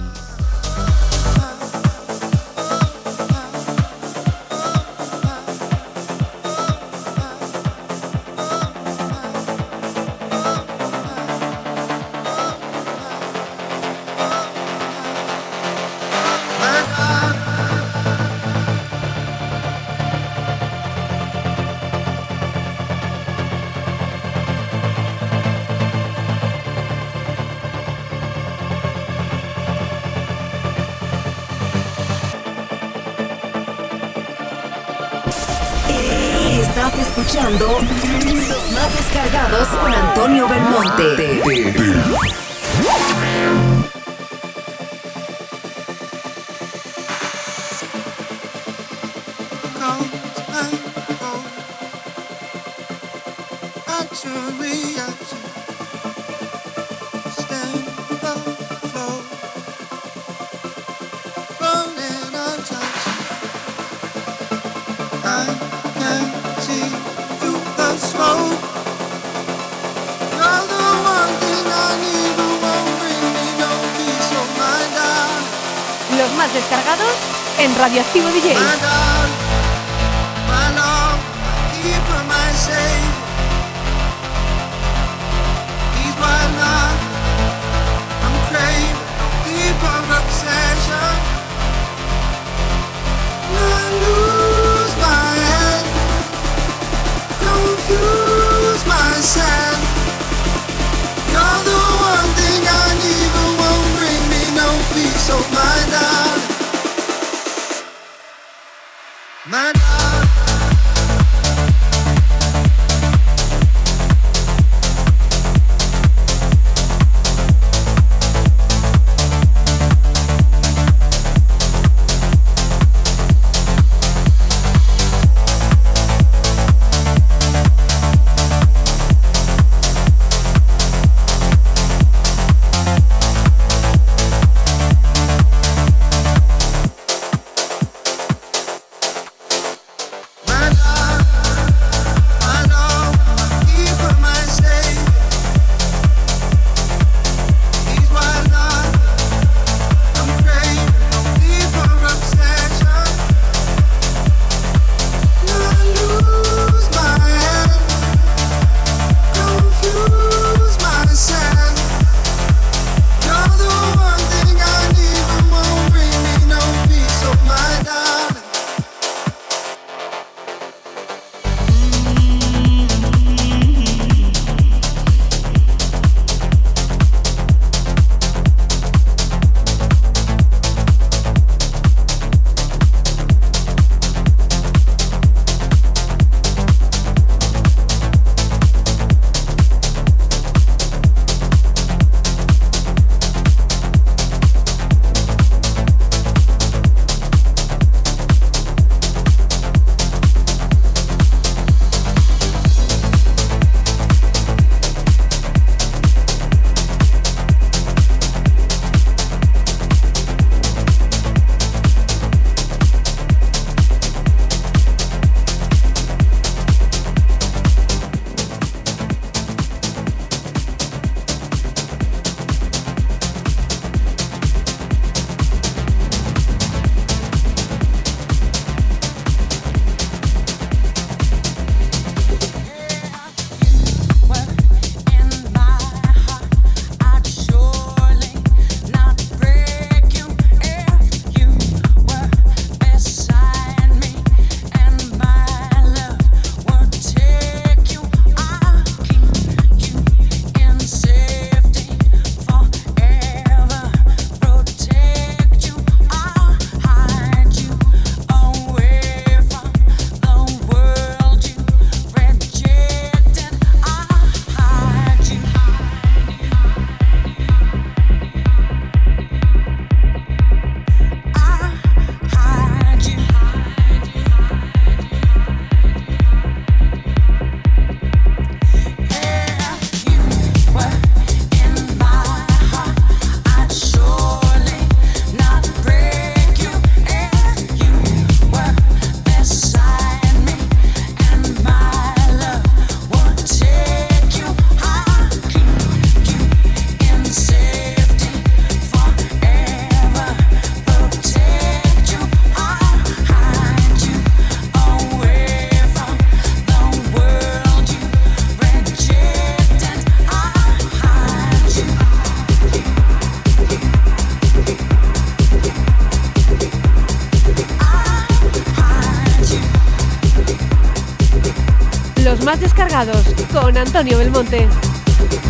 con 323.69 323.77
Antonio 323.77 324.17
Belmonte. 324.17 324.67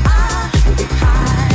Ah, 0.04 0.50
ah, 1.00 1.48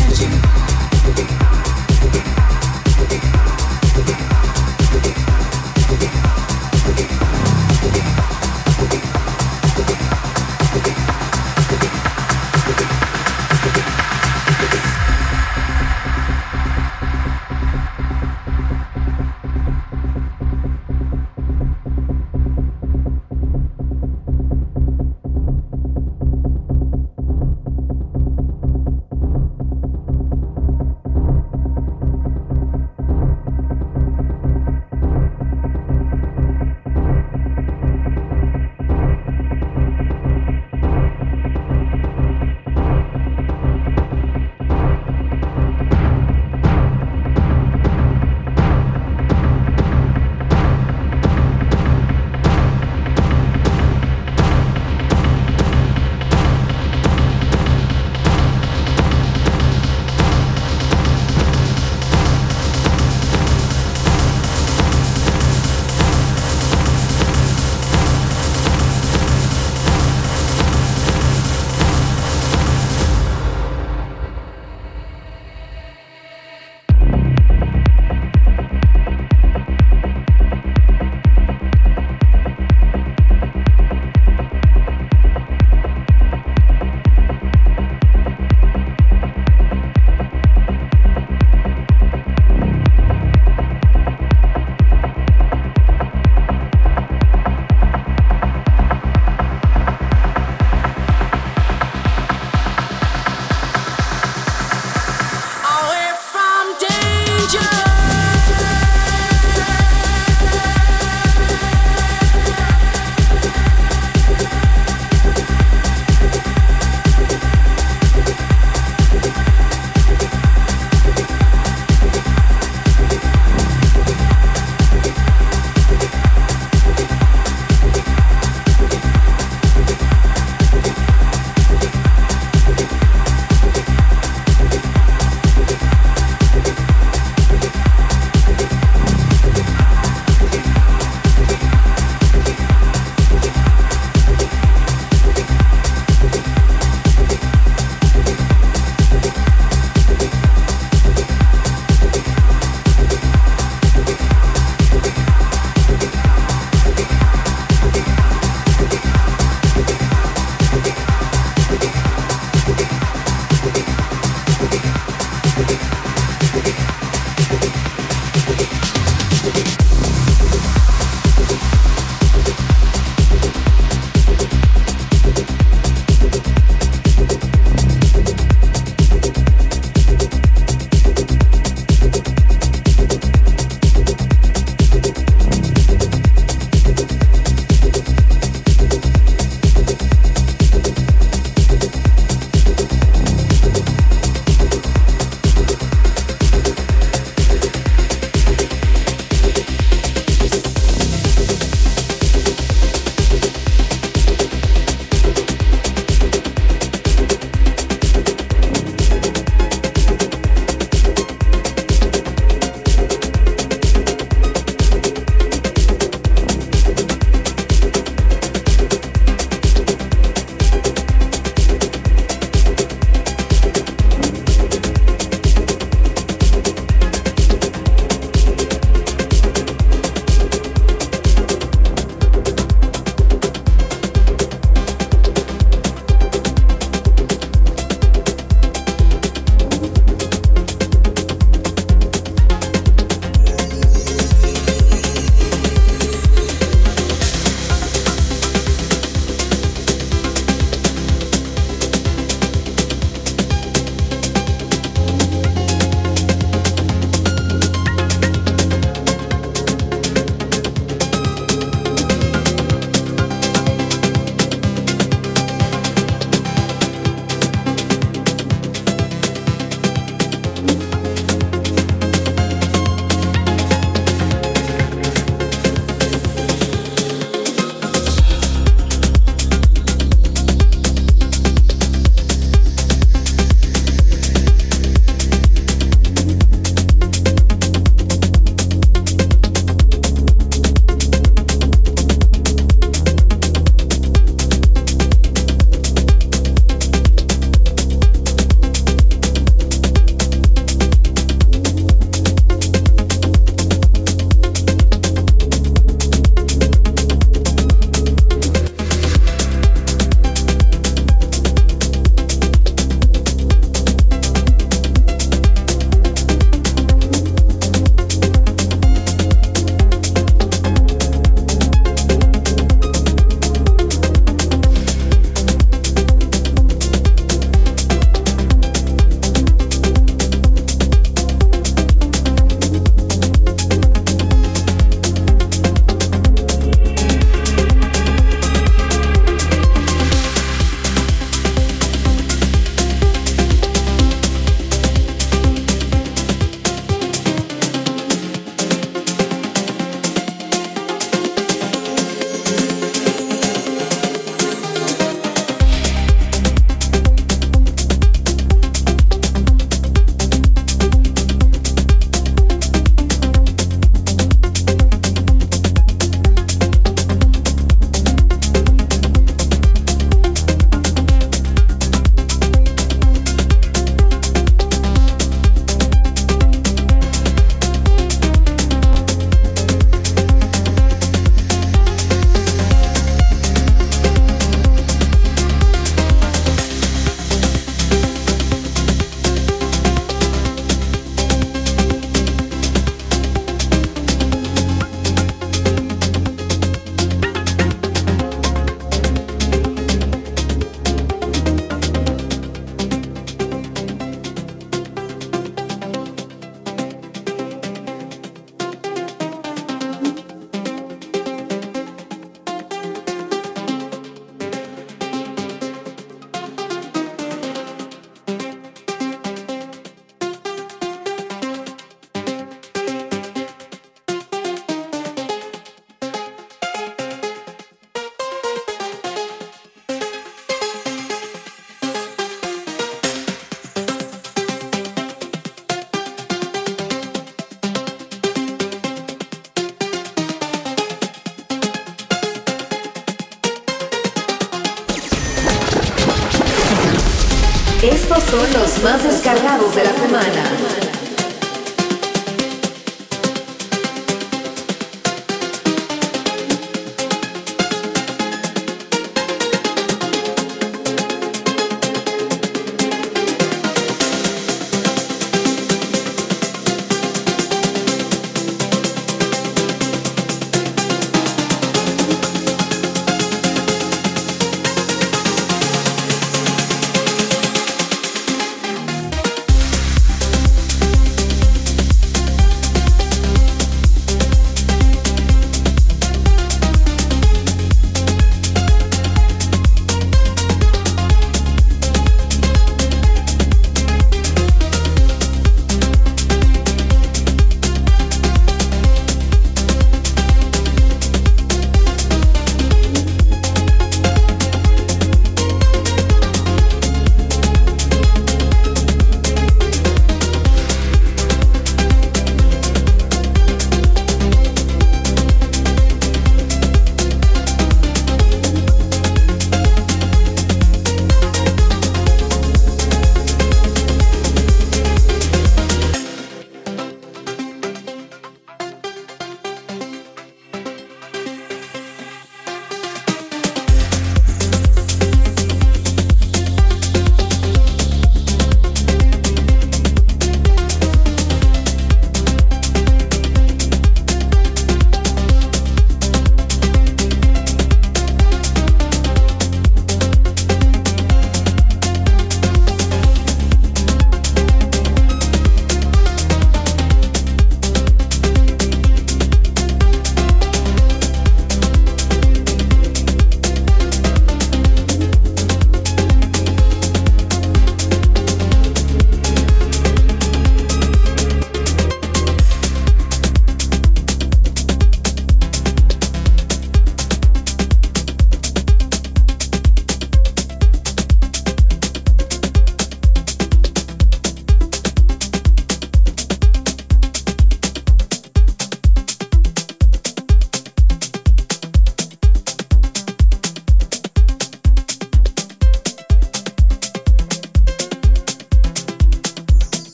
Estos 447.84 448.23
son 448.23 448.53
los 448.53 448.81
más 448.81 449.03
descargados 449.03 449.75
de 449.75 449.84
la 449.84 449.93
semana. 449.93 450.92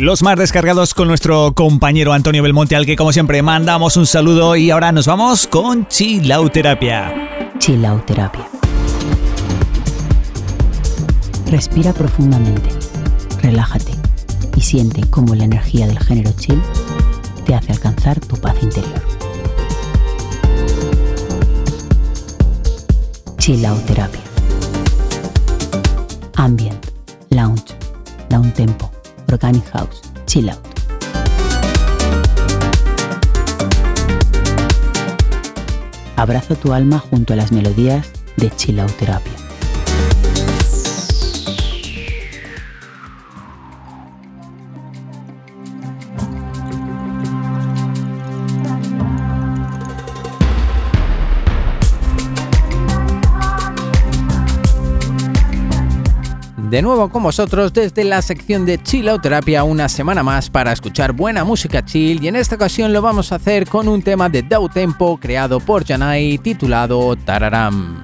Los 0.00 0.22
más 0.22 0.38
descargados 0.38 0.94
con 0.94 1.08
nuestro 1.08 1.54
compañero 1.54 2.12
Antonio 2.12 2.40
Belmonte, 2.40 2.76
al 2.76 2.86
que 2.86 2.94
como 2.94 3.12
siempre 3.12 3.42
mandamos 3.42 3.96
un 3.96 4.06
saludo 4.06 4.54
y 4.54 4.70
ahora 4.70 4.92
nos 4.92 5.08
vamos 5.08 5.48
con 5.48 5.88
Chilauterapia. 5.88 7.52
Chilauterapia. 7.58 8.46
Respira 11.50 11.92
profundamente, 11.92 12.70
relájate 13.42 13.90
y 14.54 14.60
siente 14.60 15.00
cómo 15.10 15.34
la 15.34 15.46
energía 15.46 15.88
del 15.88 15.98
género 15.98 16.30
chill 16.38 16.62
te 17.44 17.56
hace 17.56 17.72
alcanzar 17.72 18.20
tu 18.20 18.36
paz 18.36 18.54
interior. 18.62 19.02
Chilauterapia. 23.38 24.22
Ambient, 26.36 26.86
lounge, 27.30 27.74
down 28.28 28.52
tempo 28.52 28.87
Organic 29.38 29.70
House, 29.70 30.00
Chill 30.26 30.50
Out. 30.50 30.58
Abraza 36.16 36.56
tu 36.56 36.72
alma 36.72 36.98
junto 36.98 37.34
a 37.34 37.36
las 37.36 37.52
melodías 37.52 38.10
de 38.36 38.50
Chill 38.50 38.80
Out 38.80 38.90
Terapia. 38.98 39.37
De 56.70 56.82
nuevo 56.82 57.08
con 57.08 57.22
vosotros 57.22 57.72
desde 57.72 58.04
la 58.04 58.20
sección 58.20 58.66
de 58.66 58.82
Chill 58.82 59.08
Out 59.08 59.22
Terapia 59.22 59.64
una 59.64 59.88
semana 59.88 60.22
más 60.22 60.50
para 60.50 60.70
escuchar 60.70 61.12
buena 61.12 61.42
música 61.42 61.82
chill 61.82 62.22
y 62.22 62.28
en 62.28 62.36
esta 62.36 62.56
ocasión 62.56 62.92
lo 62.92 63.00
vamos 63.00 63.32
a 63.32 63.36
hacer 63.36 63.66
con 63.66 63.88
un 63.88 64.02
tema 64.02 64.28
de 64.28 64.42
Dow 64.42 64.68
Tempo 64.68 65.18
creado 65.18 65.60
por 65.60 65.86
Janai 65.86 66.36
titulado 66.36 67.16
Tararam. 67.16 68.02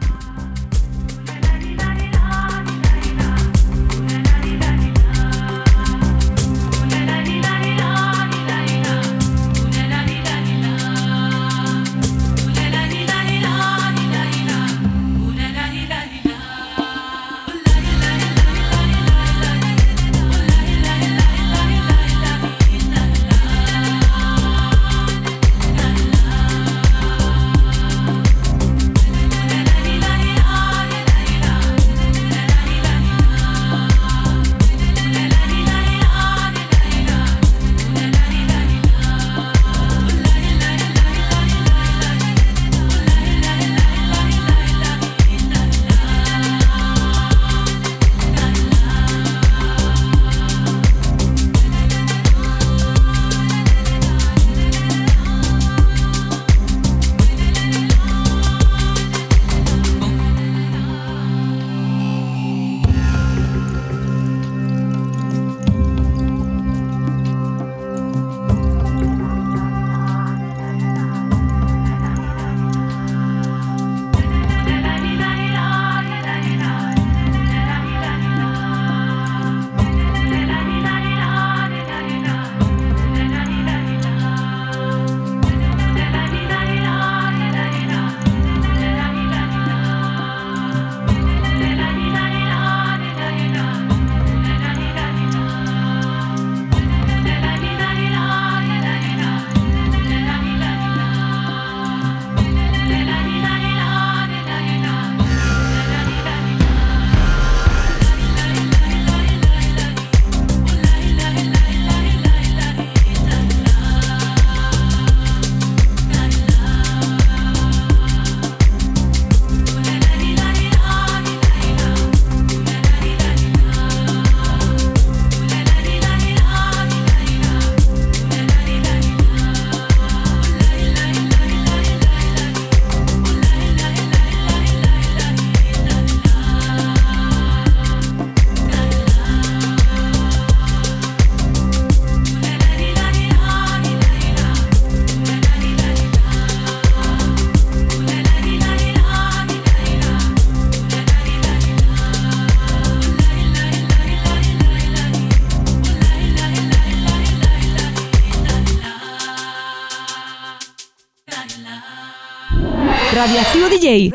DJ. 163.84 164.08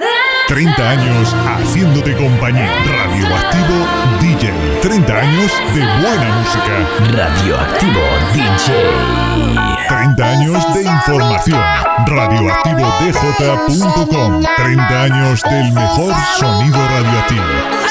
30 0.48 0.90
años 0.90 1.36
haciéndote 1.46 2.16
compañía. 2.16 2.74
Radioactivo 2.88 3.86
DJ. 4.20 4.52
30 4.82 5.16
años 5.16 5.52
de 5.76 5.82
buena 6.02 6.40
música. 6.40 6.88
Radioactivo 7.12 8.02
DJ. 8.34 8.74
30 9.88 10.28
años 10.28 10.74
de 10.74 10.82
información. 10.82 11.62
Radioactivodj.com. 12.08 14.42
30 14.58 15.04
años 15.04 15.44
del 15.44 15.72
mejor 15.72 16.16
sonido 16.40 16.80
radioactivo. 16.88 17.44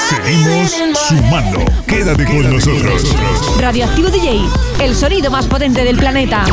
Seguimos 0.09 0.75
sumando. 1.07 1.63
Quédate 1.87 2.25
con 2.25 2.53
nosotros. 2.53 3.15
Radioactivo 3.57 4.09
DJ, 4.09 4.41
el 4.83 4.95
sonido 4.95 5.31
más 5.31 5.47
potente 5.47 5.85
del 5.85 5.97
planeta. 5.97 6.43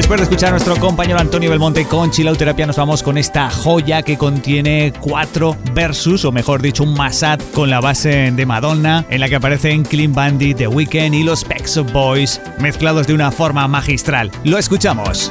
Después 0.00 0.18
de 0.18 0.24
escuchar 0.24 0.48
a 0.48 0.52
nuestro 0.52 0.76
compañero 0.76 1.18
Antonio 1.18 1.50
Belmonte 1.50 1.84
con 1.84 2.10
Chilauterapia, 2.10 2.66
nos 2.66 2.76
vamos 2.76 3.02
con 3.02 3.18
esta 3.18 3.50
joya 3.50 4.00
que 4.00 4.16
contiene 4.16 4.94
cuatro 4.98 5.58
versus, 5.74 6.24
o 6.24 6.32
mejor 6.32 6.62
dicho, 6.62 6.84
un 6.84 6.94
masat 6.94 7.42
con 7.52 7.68
la 7.68 7.80
base 7.80 8.32
de 8.32 8.46
Madonna, 8.46 9.04
en 9.10 9.20
la 9.20 9.28
que 9.28 9.36
aparecen 9.36 9.82
Clean 9.82 10.14
Bandit, 10.14 10.56
The 10.56 10.68
Weeknd 10.68 11.14
y 11.14 11.22
los 11.22 11.44
of 11.76 11.92
Boys, 11.92 12.40
mezclados 12.58 13.08
de 13.08 13.12
una 13.12 13.30
forma 13.30 13.68
magistral. 13.68 14.30
Lo 14.42 14.56
escuchamos. 14.56 15.30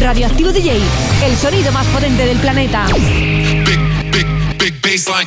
Radioactivo 0.00 0.52
DJ, 0.52 0.80
el 1.24 1.36
sonido 1.36 1.72
más 1.72 1.86
potente 1.86 2.26
del 2.26 2.38
planeta. 2.38 2.86
Big, 2.94 3.78
big, 4.10 4.26
big 4.58 4.80
baseline. 4.82 5.26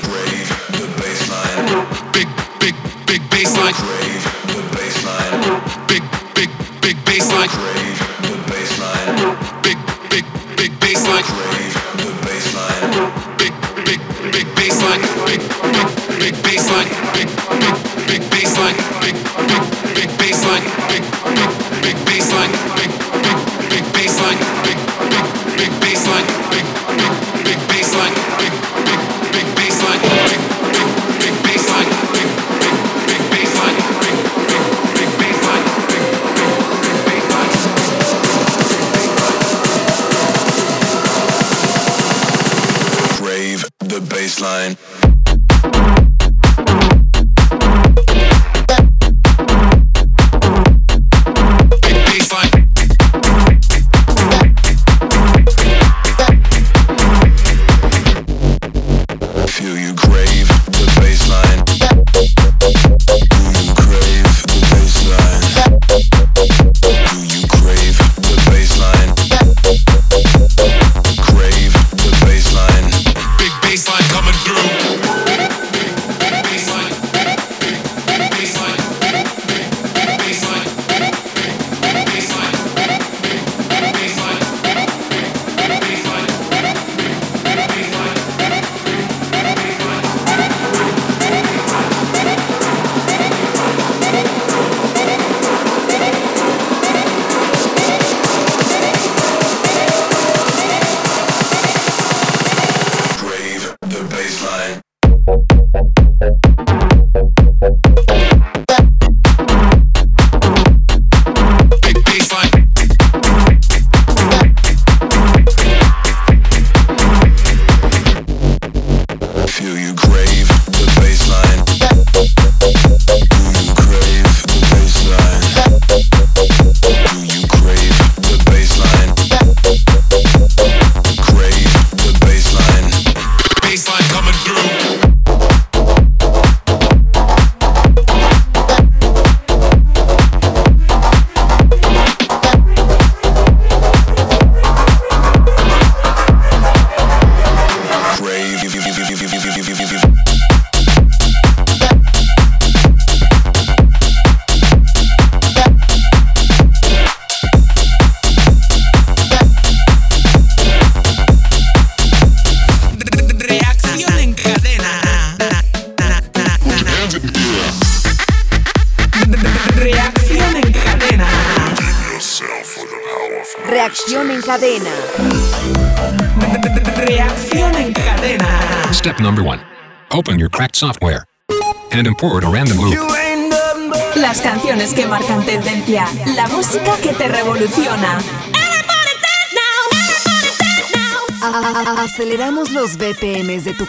Big, 2.14 2.28
big, 2.60 2.76
big 3.08 3.22
baseline. 3.30 3.76
Big, 3.76 4.04
big, 4.26 4.40
big 4.52 4.80
baseline. 4.80 5.44
Big, 5.88 6.04
big, 6.36 6.50
big 6.82 6.98
baseline. 7.06 7.50
Big, 9.64 9.78
big, 10.10 10.26
big 10.56 10.72
baseline. 10.80 11.26
Big, 13.38 13.54
big, 13.86 14.00
big 14.32 14.46
baseline. 14.56 15.02
Big, 15.26 15.42
big, 16.16 16.34
big 16.34 16.34
baseline. 16.44 16.98
Big, 17.26 17.40
big, 18.08 18.22
big 19.96 20.10
baseline. 20.20 20.66
Big, 20.90 21.04
big, 21.36 21.48
big 21.82 21.96
baseline. 22.08 22.52
Big, 22.76 22.99
fun. 24.20 24.69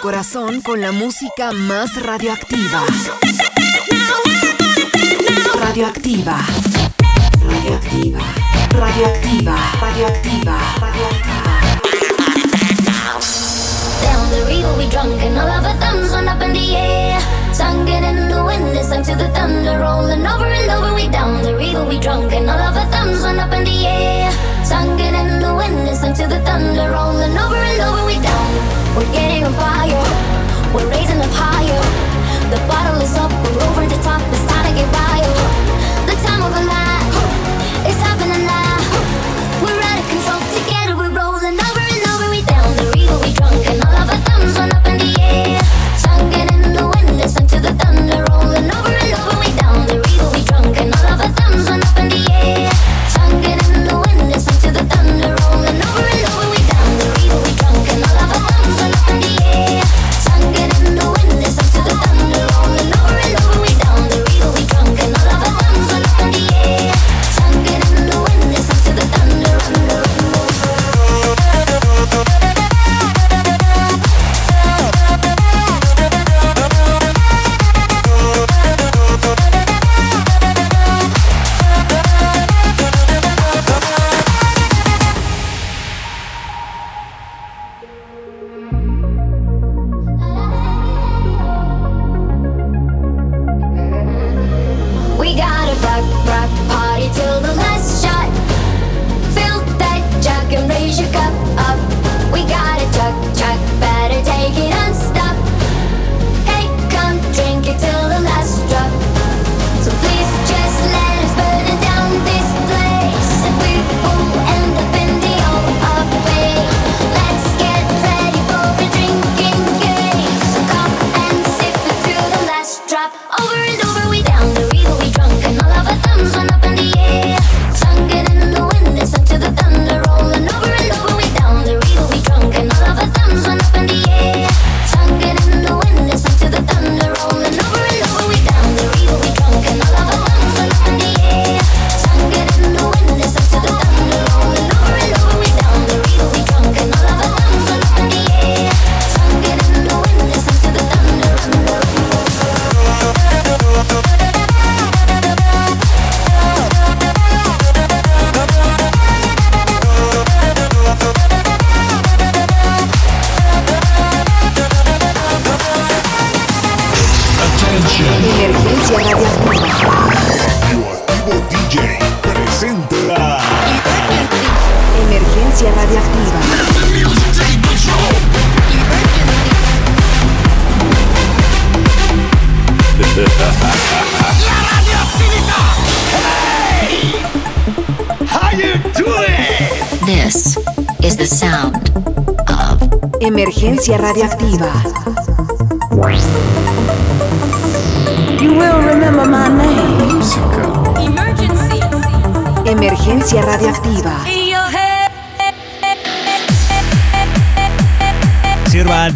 corazón 0.01 0.63
con 0.63 0.81
la 0.81 0.93
música 0.93 1.53
más 1.53 2.03
radioactiva. 2.03 2.83
Radioactiva. 5.61 6.39
Radioactiva. 7.47 8.21
Radioactiva. 8.71 9.57
Radioactiva. 9.81 10.59
Down 14.03 14.31
the 14.31 14.45
river 14.49 14.75
we 14.79 14.89
drunk 14.89 15.23
and 15.23 15.39
all 15.39 15.47
of 15.47 15.65
our 15.65 15.77
thumbs 15.79 16.13
went 16.13 16.29
up 16.29 16.43
in 16.43 16.53
the 16.55 16.77
air. 16.77 17.21
Sung 17.53 17.87
in 17.87 18.29
the 18.29 18.43
wind, 18.43 18.75
it's 18.77 18.89
sang 18.89 19.03
to 19.03 19.15
the 19.15 19.29
thunder, 19.35 19.79
rolling 19.79 20.27
over 20.27 20.47
and 20.47 20.71
over. 20.71 20.95
We 20.95 21.09
down 21.09 21.43
the 21.43 21.55
river 21.55 21.85
we 21.85 22.01
drunk 22.01 22.33
and 22.33 22.49
all 22.49 22.59
of 22.59 22.77
our 22.77 22.87
thumbs 22.91 23.23
went 23.23 23.39
up 23.39 23.53
in 23.53 23.65
the 23.65 23.87
air. 23.87 24.33
Sung 24.65 24.99
it 24.99 25.15
in 25.15 25.30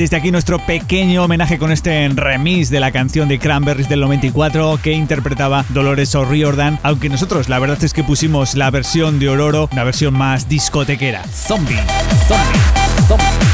desde 0.04 0.18
aquí 0.18 0.30
nuestro 0.30 0.58
pequeño 0.58 1.24
homenaje 1.24 1.58
con 1.58 1.72
este 1.72 2.06
remix 2.10 2.68
de 2.68 2.78
la 2.78 2.92
canción 2.92 3.26
de 3.26 3.38
Cranberries 3.38 3.88
del 3.88 4.00
94 4.00 4.78
que 4.82 4.92
interpretaba 4.92 5.64
Dolores 5.70 6.14
O'Riordan, 6.14 6.78
aunque 6.82 7.08
nosotros 7.08 7.48
la 7.48 7.58
verdad 7.58 7.82
es 7.82 7.94
que 7.94 8.04
pusimos 8.04 8.54
la 8.54 8.70
versión 8.70 9.18
de 9.18 9.30
Ororo, 9.30 9.70
una 9.72 9.82
versión 9.82 10.12
más 10.12 10.46
discotequera. 10.46 11.24
Zombie, 11.32 11.80
zombie, 12.28 12.60
zombie. 13.08 13.53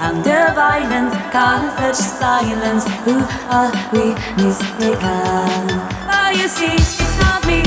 Under 0.00 0.52
violence, 0.54 1.14
cause 1.30 1.72
such 1.78 1.94
silence. 1.94 2.84
Who 3.04 3.20
are 3.48 3.72
we 3.92 4.14
mistaken? 4.42 5.70
Oh, 6.10 6.30
you 6.34 6.48
see, 6.48 6.74
it's 6.74 7.20
not 7.20 7.46
me, 7.46 7.62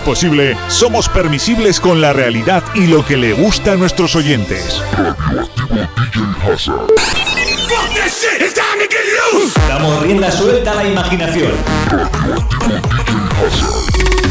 es 0.00 0.06
posible, 0.06 0.56
somos 0.68 1.08
permisibles 1.08 1.78
con 1.78 2.00
la 2.00 2.12
realidad 2.12 2.62
y 2.74 2.86
lo 2.86 3.04
que 3.04 3.16
le 3.16 3.32
gusta 3.32 3.72
a 3.72 3.76
nuestros 3.76 4.16
oyentes. 4.16 4.82
Damos 9.68 10.02
rienda 10.02 10.30
suelta 10.30 10.72
a 10.72 10.74
la 10.76 10.88
imaginación. 10.88 11.52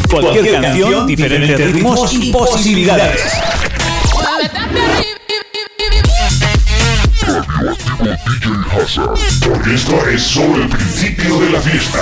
Cualquier 0.10 0.62
canción, 0.62 1.08
diferentes 1.08 1.60
ritmos 1.60 2.14
y 2.14 2.32
posibilidades. 2.32 3.22
Porque 9.48 9.76
esto 9.76 10.08
es 10.10 10.22
solo 10.24 10.64
el 10.64 10.70
principio 10.70 11.40
de 11.40 11.50
la 11.52 11.62
fiesta. 11.62 12.00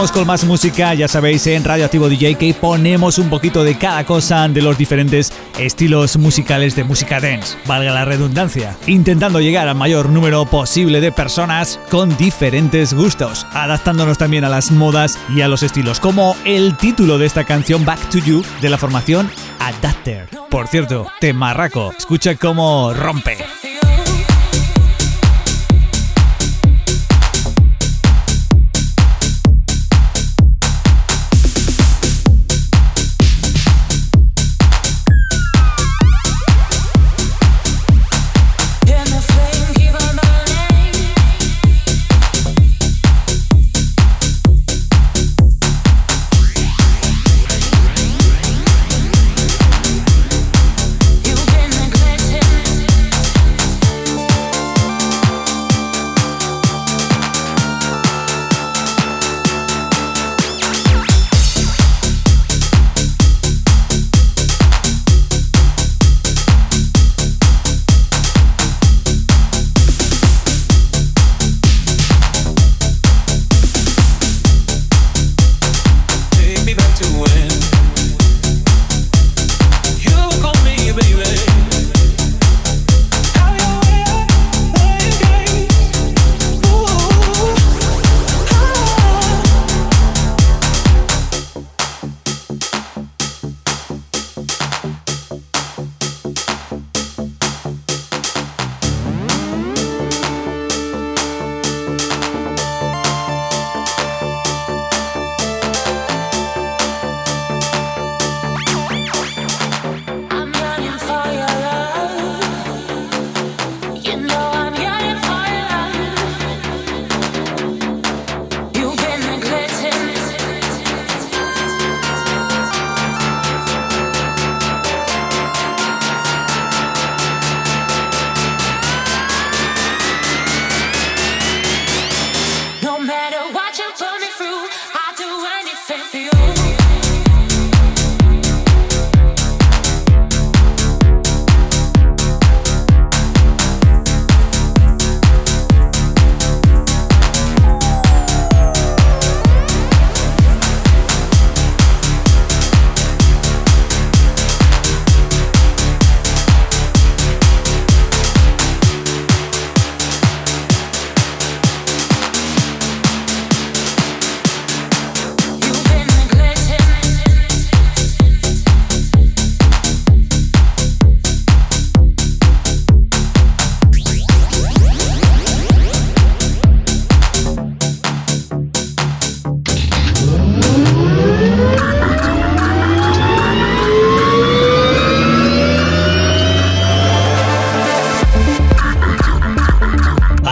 Con 0.00 0.26
más 0.26 0.44
música, 0.44 0.94
ya 0.94 1.08
sabéis, 1.08 1.46
en 1.46 1.62
Radioactivo 1.62 2.08
DJ 2.08 2.34
que 2.36 2.54
ponemos 2.54 3.18
un 3.18 3.28
poquito 3.28 3.62
de 3.62 3.76
cada 3.76 4.04
cosa 4.06 4.48
de 4.48 4.62
los 4.62 4.78
diferentes 4.78 5.30
estilos 5.58 6.16
musicales 6.16 6.74
de 6.74 6.84
música 6.84 7.20
dance, 7.20 7.58
valga 7.66 7.92
la 7.92 8.06
redundancia, 8.06 8.74
intentando 8.86 9.40
llegar 9.40 9.68
al 9.68 9.76
mayor 9.76 10.08
número 10.08 10.46
posible 10.46 11.02
de 11.02 11.12
personas 11.12 11.78
con 11.90 12.16
diferentes 12.16 12.94
gustos, 12.94 13.46
adaptándonos 13.52 14.16
también 14.16 14.44
a 14.44 14.48
las 14.48 14.70
modas 14.72 15.18
y 15.28 15.42
a 15.42 15.48
los 15.48 15.62
estilos, 15.62 16.00
como 16.00 16.34
el 16.46 16.78
título 16.78 17.18
de 17.18 17.26
esta 17.26 17.44
canción 17.44 17.84
Back 17.84 18.08
to 18.08 18.18
You 18.18 18.42
de 18.62 18.70
la 18.70 18.78
formación 18.78 19.30
Adapter. 19.60 20.28
Por 20.48 20.66
cierto, 20.66 21.08
temarraco, 21.20 21.92
escucha 21.96 22.36
cómo 22.36 22.94
rompe. 22.94 23.36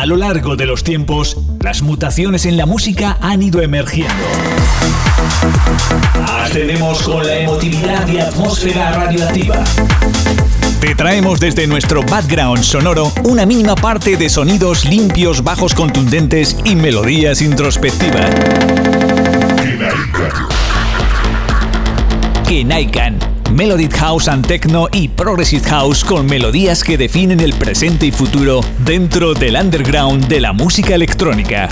Largo 0.07 0.57
de 0.57 0.67
los 0.67 0.85
tiempos, 0.85 1.37
las 1.61 1.83
mutaciones 1.83 2.47
en 2.47 2.57
la 2.57 2.67
música 2.67 3.19
han 3.21 3.43
ido 3.43 3.61
emergiendo. 3.63 4.15
Ascendemos 6.27 7.03
con 7.03 7.27
la 7.27 7.39
emotividad 7.39 8.07
y 8.09 8.19
atmósfera 8.19 8.93
radioactiva. 8.93 9.65
Te 10.81 10.95
traemos 10.95 11.41
desde 11.41 11.67
nuestro 11.67 12.03
background 12.03 12.63
sonoro 12.63 13.13
una 13.25 13.45
mínima 13.45 13.75
parte 13.75 14.17
de 14.17 14.29
sonidos 14.29 14.85
limpios, 14.85 15.43
bajos 15.43 15.75
contundentes 15.75 16.57
y 16.65 16.77
melodías 16.77 17.43
introspectivas. 17.43 18.31
Kenaikan 22.47 23.38
Melodic 23.59 23.93
House 23.97 24.29
and 24.29 24.47
Techno 24.47 24.87
y 24.93 25.09
Progressive 25.09 25.69
House 25.69 26.05
con 26.05 26.27
melodías 26.27 26.85
que 26.85 26.97
definen 26.97 27.41
el 27.41 27.55
presente 27.55 28.07
y 28.07 28.13
futuro 28.13 28.61
dentro 28.85 29.35
del 29.35 29.57
underground 29.57 30.29
de 30.29 30.41
la 30.41 30.53
música 30.53 30.95
electrónica. 30.95 31.69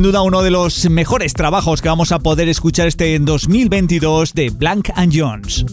Sin 0.00 0.04
duda 0.04 0.22
uno 0.22 0.40
de 0.40 0.50
los 0.50 0.88
mejores 0.88 1.34
trabajos 1.34 1.82
que 1.82 1.88
vamos 1.90 2.10
a 2.10 2.20
poder 2.20 2.48
escuchar 2.48 2.88
este 2.88 3.14
en 3.16 3.26
2022 3.26 4.32
de 4.32 4.48
Blank 4.48 4.88
and 4.94 5.12
Jones. 5.14 5.66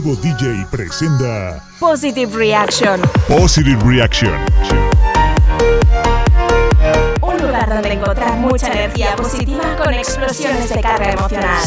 Radioactivo 0.00 0.16
DJ 0.16 0.66
presenta 0.70 1.62
Positive 1.78 2.34
Reaction. 2.34 3.00
Positive 3.28 3.78
Reaction. 3.84 4.32
Un 7.20 7.36
lugar 7.36 7.68
donde 7.68 7.92
encontrar 7.92 8.38
mucha 8.38 8.72
energía 8.72 9.14
positiva 9.14 9.76
con 9.76 9.92
explosiones 9.92 10.70
de 10.70 10.80
carga 10.80 11.12
emocional. 11.12 11.62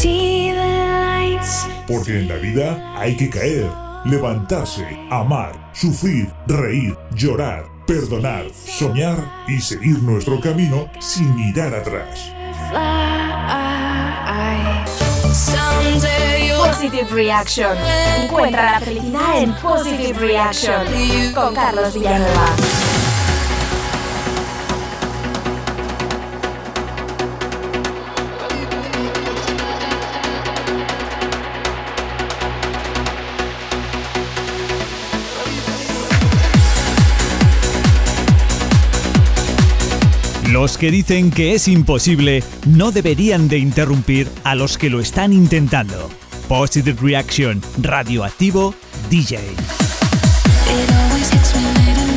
Porque 1.87 2.19
en 2.19 2.27
la 2.27 2.35
vida 2.35 2.93
hay 2.97 3.15
que 3.15 3.29
caer, 3.29 3.69
levantarse, 4.05 4.85
amar, 5.11 5.69
sufrir, 5.73 6.31
reír, 6.47 6.97
llorar, 7.13 7.65
perdonar, 7.85 8.45
soñar 8.53 9.17
y 9.47 9.59
seguir 9.61 10.01
nuestro 10.01 10.39
camino 10.39 10.89
sin 10.99 11.35
mirar 11.35 11.75
atrás. 11.75 12.31
Positive 16.83 17.11
Reaction. 17.11 17.77
Encuentra 18.23 18.71
la 18.71 18.79
felicidad 18.81 19.41
en 19.41 19.53
Positive 19.53 20.19
Reaction 20.19 21.33
con 21.33 21.55
Carlos 21.55 21.93
Villanueva. 21.93 22.55
Los 40.51 40.77
que 40.77 40.91
dicen 40.91 41.31
que 41.31 41.53
es 41.55 41.69
imposible 41.69 42.43
no 42.67 42.91
deberían 42.91 43.47
de 43.47 43.57
interrumpir 43.57 44.27
a 44.43 44.55
los 44.55 44.77
que 44.77 44.89
lo 44.89 44.99
están 44.99 45.31
intentando. 45.31 46.09
Positive 46.53 47.01
Reaction, 47.01 47.59
radioactivo, 47.81 48.75
DJ. 49.09 49.39
It 49.39 50.91
always 50.91 51.27
hits 51.31 51.55
me 51.55 51.63
late 51.63 51.97
at 51.97 52.13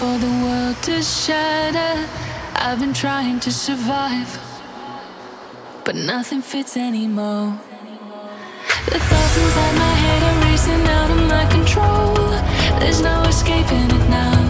for 0.00 0.16
the 0.16 0.34
world 0.44 0.76
to 0.82 1.02
shatter. 1.02 2.08
I've 2.54 2.80
been 2.80 2.94
trying 2.94 3.38
to 3.40 3.52
survive, 3.52 4.30
but 5.84 5.94
nothing 5.94 6.40
fits 6.40 6.74
anymore. 6.74 7.60
The 8.86 8.98
thoughts 8.98 9.36
inside 9.42 9.74
my 9.86 9.94
head 10.04 10.20
are 10.28 10.38
racing 10.46 10.84
out 10.98 11.10
of 11.10 11.20
my 11.34 11.44
control. 11.56 12.14
There's 12.80 13.02
no 13.02 13.16
escaping 13.24 13.90
it 13.96 14.08
now. 14.08 14.49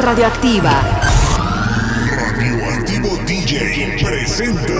Radioactiva. 0.00 0.70
Radioactivo 2.10 3.16
DJ 3.26 3.98
presenta 4.02 4.72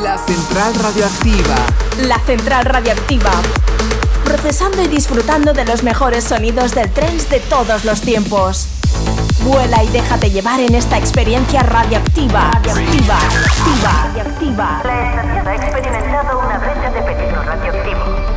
La 0.00 0.16
Central 0.18 0.74
Radioactiva. 0.74 1.56
La 2.08 2.18
central 2.20 2.64
radioactiva. 2.64 3.30
Procesando 4.24 4.82
y 4.82 4.88
disfrutando 4.88 5.52
de 5.52 5.64
los 5.66 5.82
mejores 5.82 6.24
sonidos 6.24 6.74
del 6.74 6.90
trance 6.90 7.28
de 7.28 7.40
todos 7.40 7.84
los 7.84 8.00
tiempos. 8.00 8.68
Vuela 9.42 9.84
y 9.84 9.88
déjate 9.88 10.30
llevar 10.30 10.60
en 10.60 10.74
esta 10.74 10.96
experiencia 10.96 11.62
radioactiva. 11.62 12.50
Radioactiva. 12.50 13.18
Radioactiva. 13.18 14.10
radioactiva. 14.14 14.80
La 14.84 15.10
estación 15.10 15.46
ha 15.46 15.54
experimentado 15.54 16.38
una 16.38 16.58
brecha 16.58 16.90
de 16.90 17.02
peligro 17.02 17.42
radioactivo. 17.42 18.33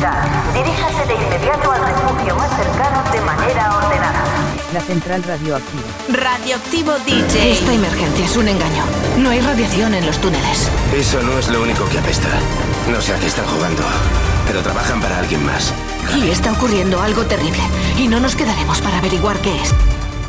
Diríjase 0.00 1.04
de 1.08 1.14
inmediato 1.14 1.70
al 1.72 1.84
refugio 1.84 2.34
más 2.34 2.50
cercano 2.56 3.02
de 3.12 3.20
manera 3.20 3.76
ordenada. 3.76 4.24
La 4.72 4.80
central 4.80 5.22
radioactiva. 5.22 5.84
Radioactivo 6.08 6.92
DJ. 7.04 7.52
Esta 7.52 7.74
emergencia 7.74 8.24
es 8.24 8.34
un 8.34 8.48
engaño. 8.48 8.82
No 9.18 9.28
hay 9.28 9.42
radiación 9.42 9.92
en 9.92 10.06
los 10.06 10.18
túneles. 10.18 10.70
Eso 10.94 11.20
no 11.20 11.38
es 11.38 11.48
lo 11.48 11.60
único 11.60 11.84
que 11.90 11.98
apesta. 11.98 12.28
No 12.90 12.98
sé 13.02 13.12
a 13.12 13.18
qué 13.18 13.26
están 13.26 13.44
jugando, 13.44 13.82
pero 14.46 14.62
trabajan 14.62 15.02
para 15.02 15.18
alguien 15.18 15.44
más. 15.44 15.74
Y 16.16 16.30
está 16.30 16.52
ocurriendo 16.52 17.02
algo 17.02 17.26
terrible. 17.26 17.60
Y 17.98 18.08
no 18.08 18.20
nos 18.20 18.34
quedaremos 18.34 18.80
para 18.80 19.00
averiguar 19.00 19.36
qué 19.40 19.54
es. 19.60 19.74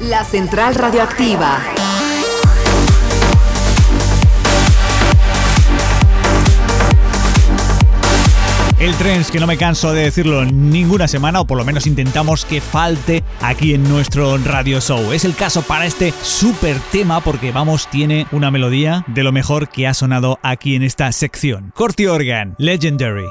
La 0.01 0.25
Central 0.25 0.75
Radioactiva. 0.75 1.59
El 8.81 8.95
Trends, 8.95 9.29
que 9.29 9.39
no 9.39 9.45
me 9.45 9.57
canso 9.57 9.93
de 9.93 10.01
decirlo 10.01 10.43
ninguna 10.43 11.07
semana, 11.07 11.39
o 11.39 11.45
por 11.45 11.55
lo 11.55 11.63
menos 11.63 11.85
intentamos 11.85 12.45
que 12.45 12.61
falte 12.61 13.23
aquí 13.39 13.75
en 13.75 13.87
nuestro 13.87 14.39
radio 14.39 14.81
show. 14.81 15.13
Es 15.13 15.23
el 15.23 15.35
caso 15.35 15.61
para 15.61 15.85
este 15.85 16.11
super 16.23 16.75
tema, 16.91 17.21
porque 17.21 17.51
vamos, 17.51 17.87
tiene 17.91 18.25
una 18.31 18.49
melodía 18.49 19.05
de 19.05 19.21
lo 19.21 19.31
mejor 19.31 19.69
que 19.69 19.85
ha 19.85 19.93
sonado 19.93 20.39
aquí 20.41 20.73
en 20.73 20.81
esta 20.81 21.11
sección. 21.11 21.71
Corti 21.75 22.07
Organ, 22.07 22.55
Legendary. 22.57 23.27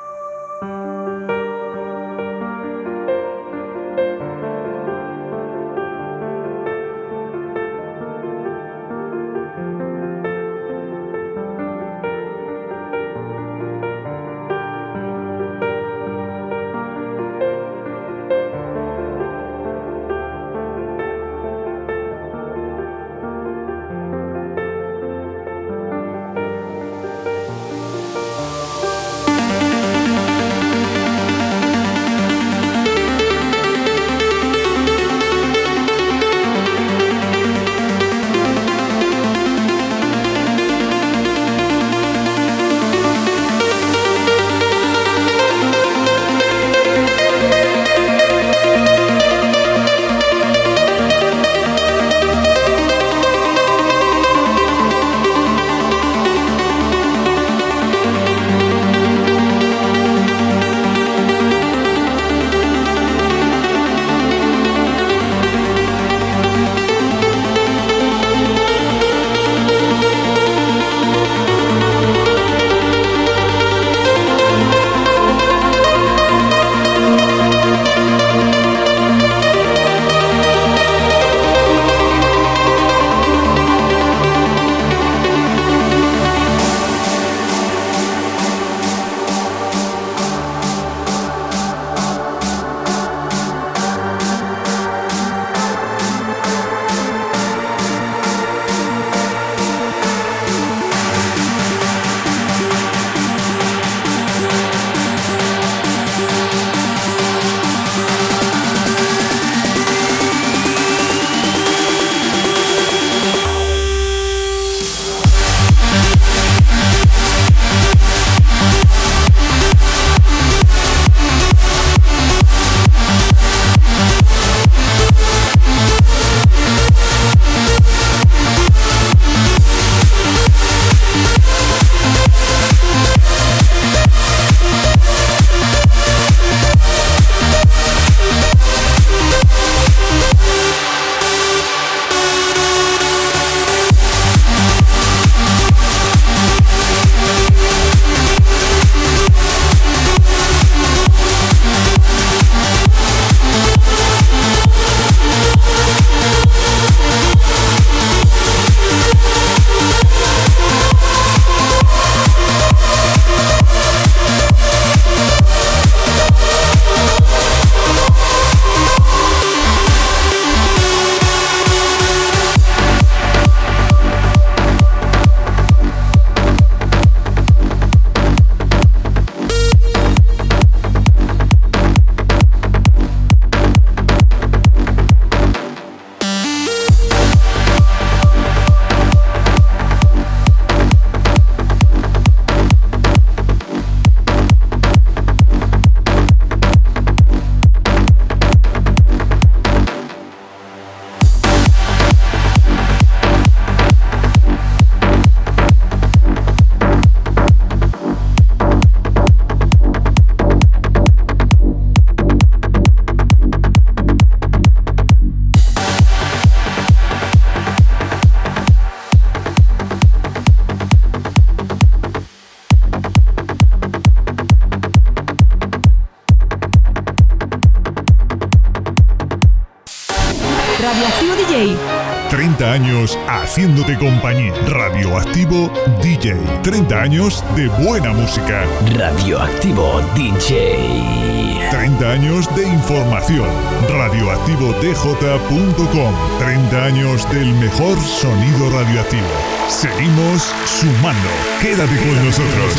30 236.62 237.00
años 237.00 237.42
de 237.56 237.68
buena 237.68 238.12
música. 238.12 238.66
Radioactivo 238.92 240.02
DJ. 240.14 241.70
30 241.70 242.10
años 242.10 242.54
de 242.54 242.68
información. 242.68 243.48
Radioactivodj.com. 243.88 246.14
30 246.38 246.84
años 246.84 247.26
del 247.30 247.54
mejor 247.54 247.98
sonido 247.98 248.68
radioactivo. 248.70 249.26
Seguimos 249.68 250.52
sumando. 250.66 251.30
Quédate 251.62 251.96
con 251.96 252.26
nosotros. 252.26 252.74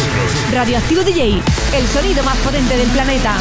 Radioactivo 0.53 1.03
DJ. 1.03 1.41
El 1.73 1.87
sonido 1.87 2.23
más 2.23 2.37
potente 2.37 2.77
del 2.77 2.87
planeta. 2.89 3.35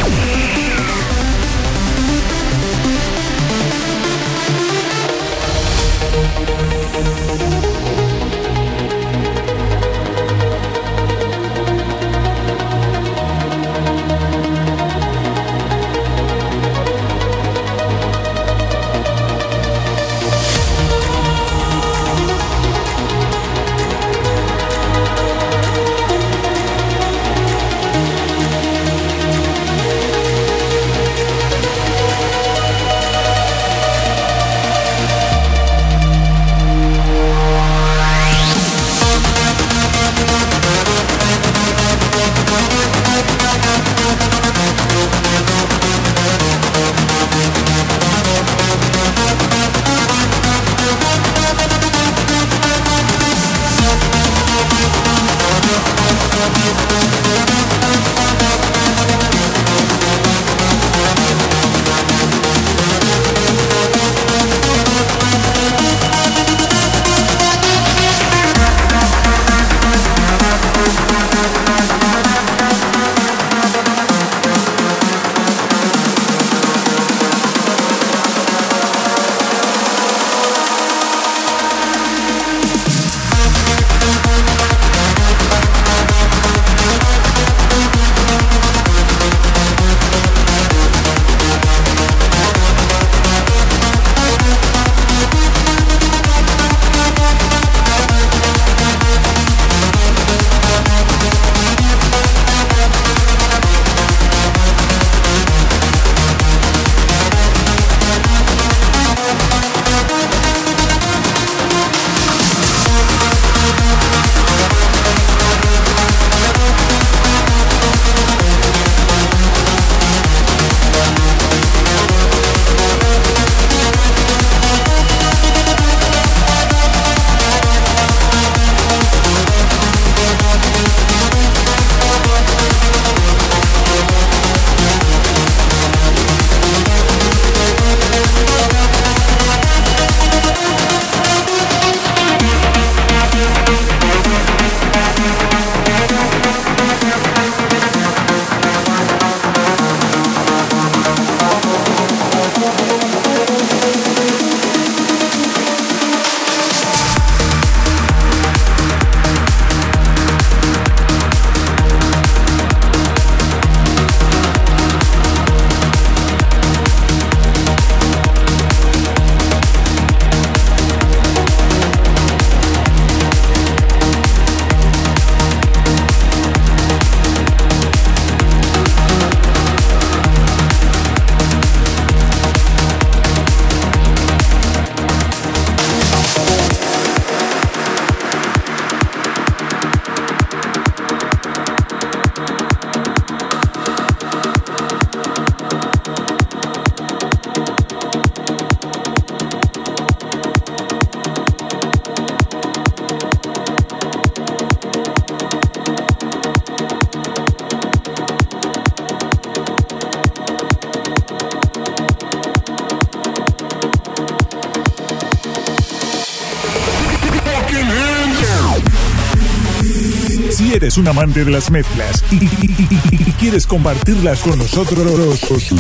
Eres 220.91 220.99
un 220.99 221.07
amante 221.07 221.45
de 221.45 221.53
las 221.53 221.71
mezclas 221.71 222.25
y, 222.33 222.37
y- 222.37 223.33
quieres 223.39 223.65
compartirlas 223.65 224.41
con 224.41 224.59
nosotros, 224.59 225.73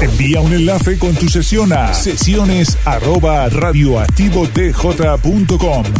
envía 0.00 0.40
un 0.40 0.52
enlace 0.52 0.98
con 0.98 1.14
tu 1.14 1.28
sesión 1.28 1.72
a 1.72 1.94
sesiones 1.94 2.76
arroba. 2.84 3.48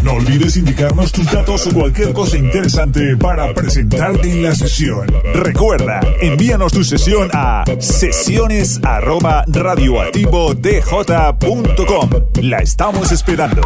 No 0.02 0.14
olvides 0.14 0.56
indicarnos 0.56 1.12
tus 1.12 1.30
datos 1.30 1.64
o 1.68 1.70
cualquier 1.72 2.12
cosa 2.12 2.36
interesante 2.38 3.16
para 3.16 3.54
presentarte 3.54 4.30
en 4.32 4.42
la 4.42 4.54
sesión. 4.56 5.06
Recuerda, 5.32 6.00
envíanos 6.20 6.72
tu 6.72 6.82
sesión 6.82 7.30
a 7.32 7.62
sesiones 7.78 8.80
arroba. 8.82 9.44
La 12.42 12.58
estamos 12.58 13.12
esperando. 13.12 13.62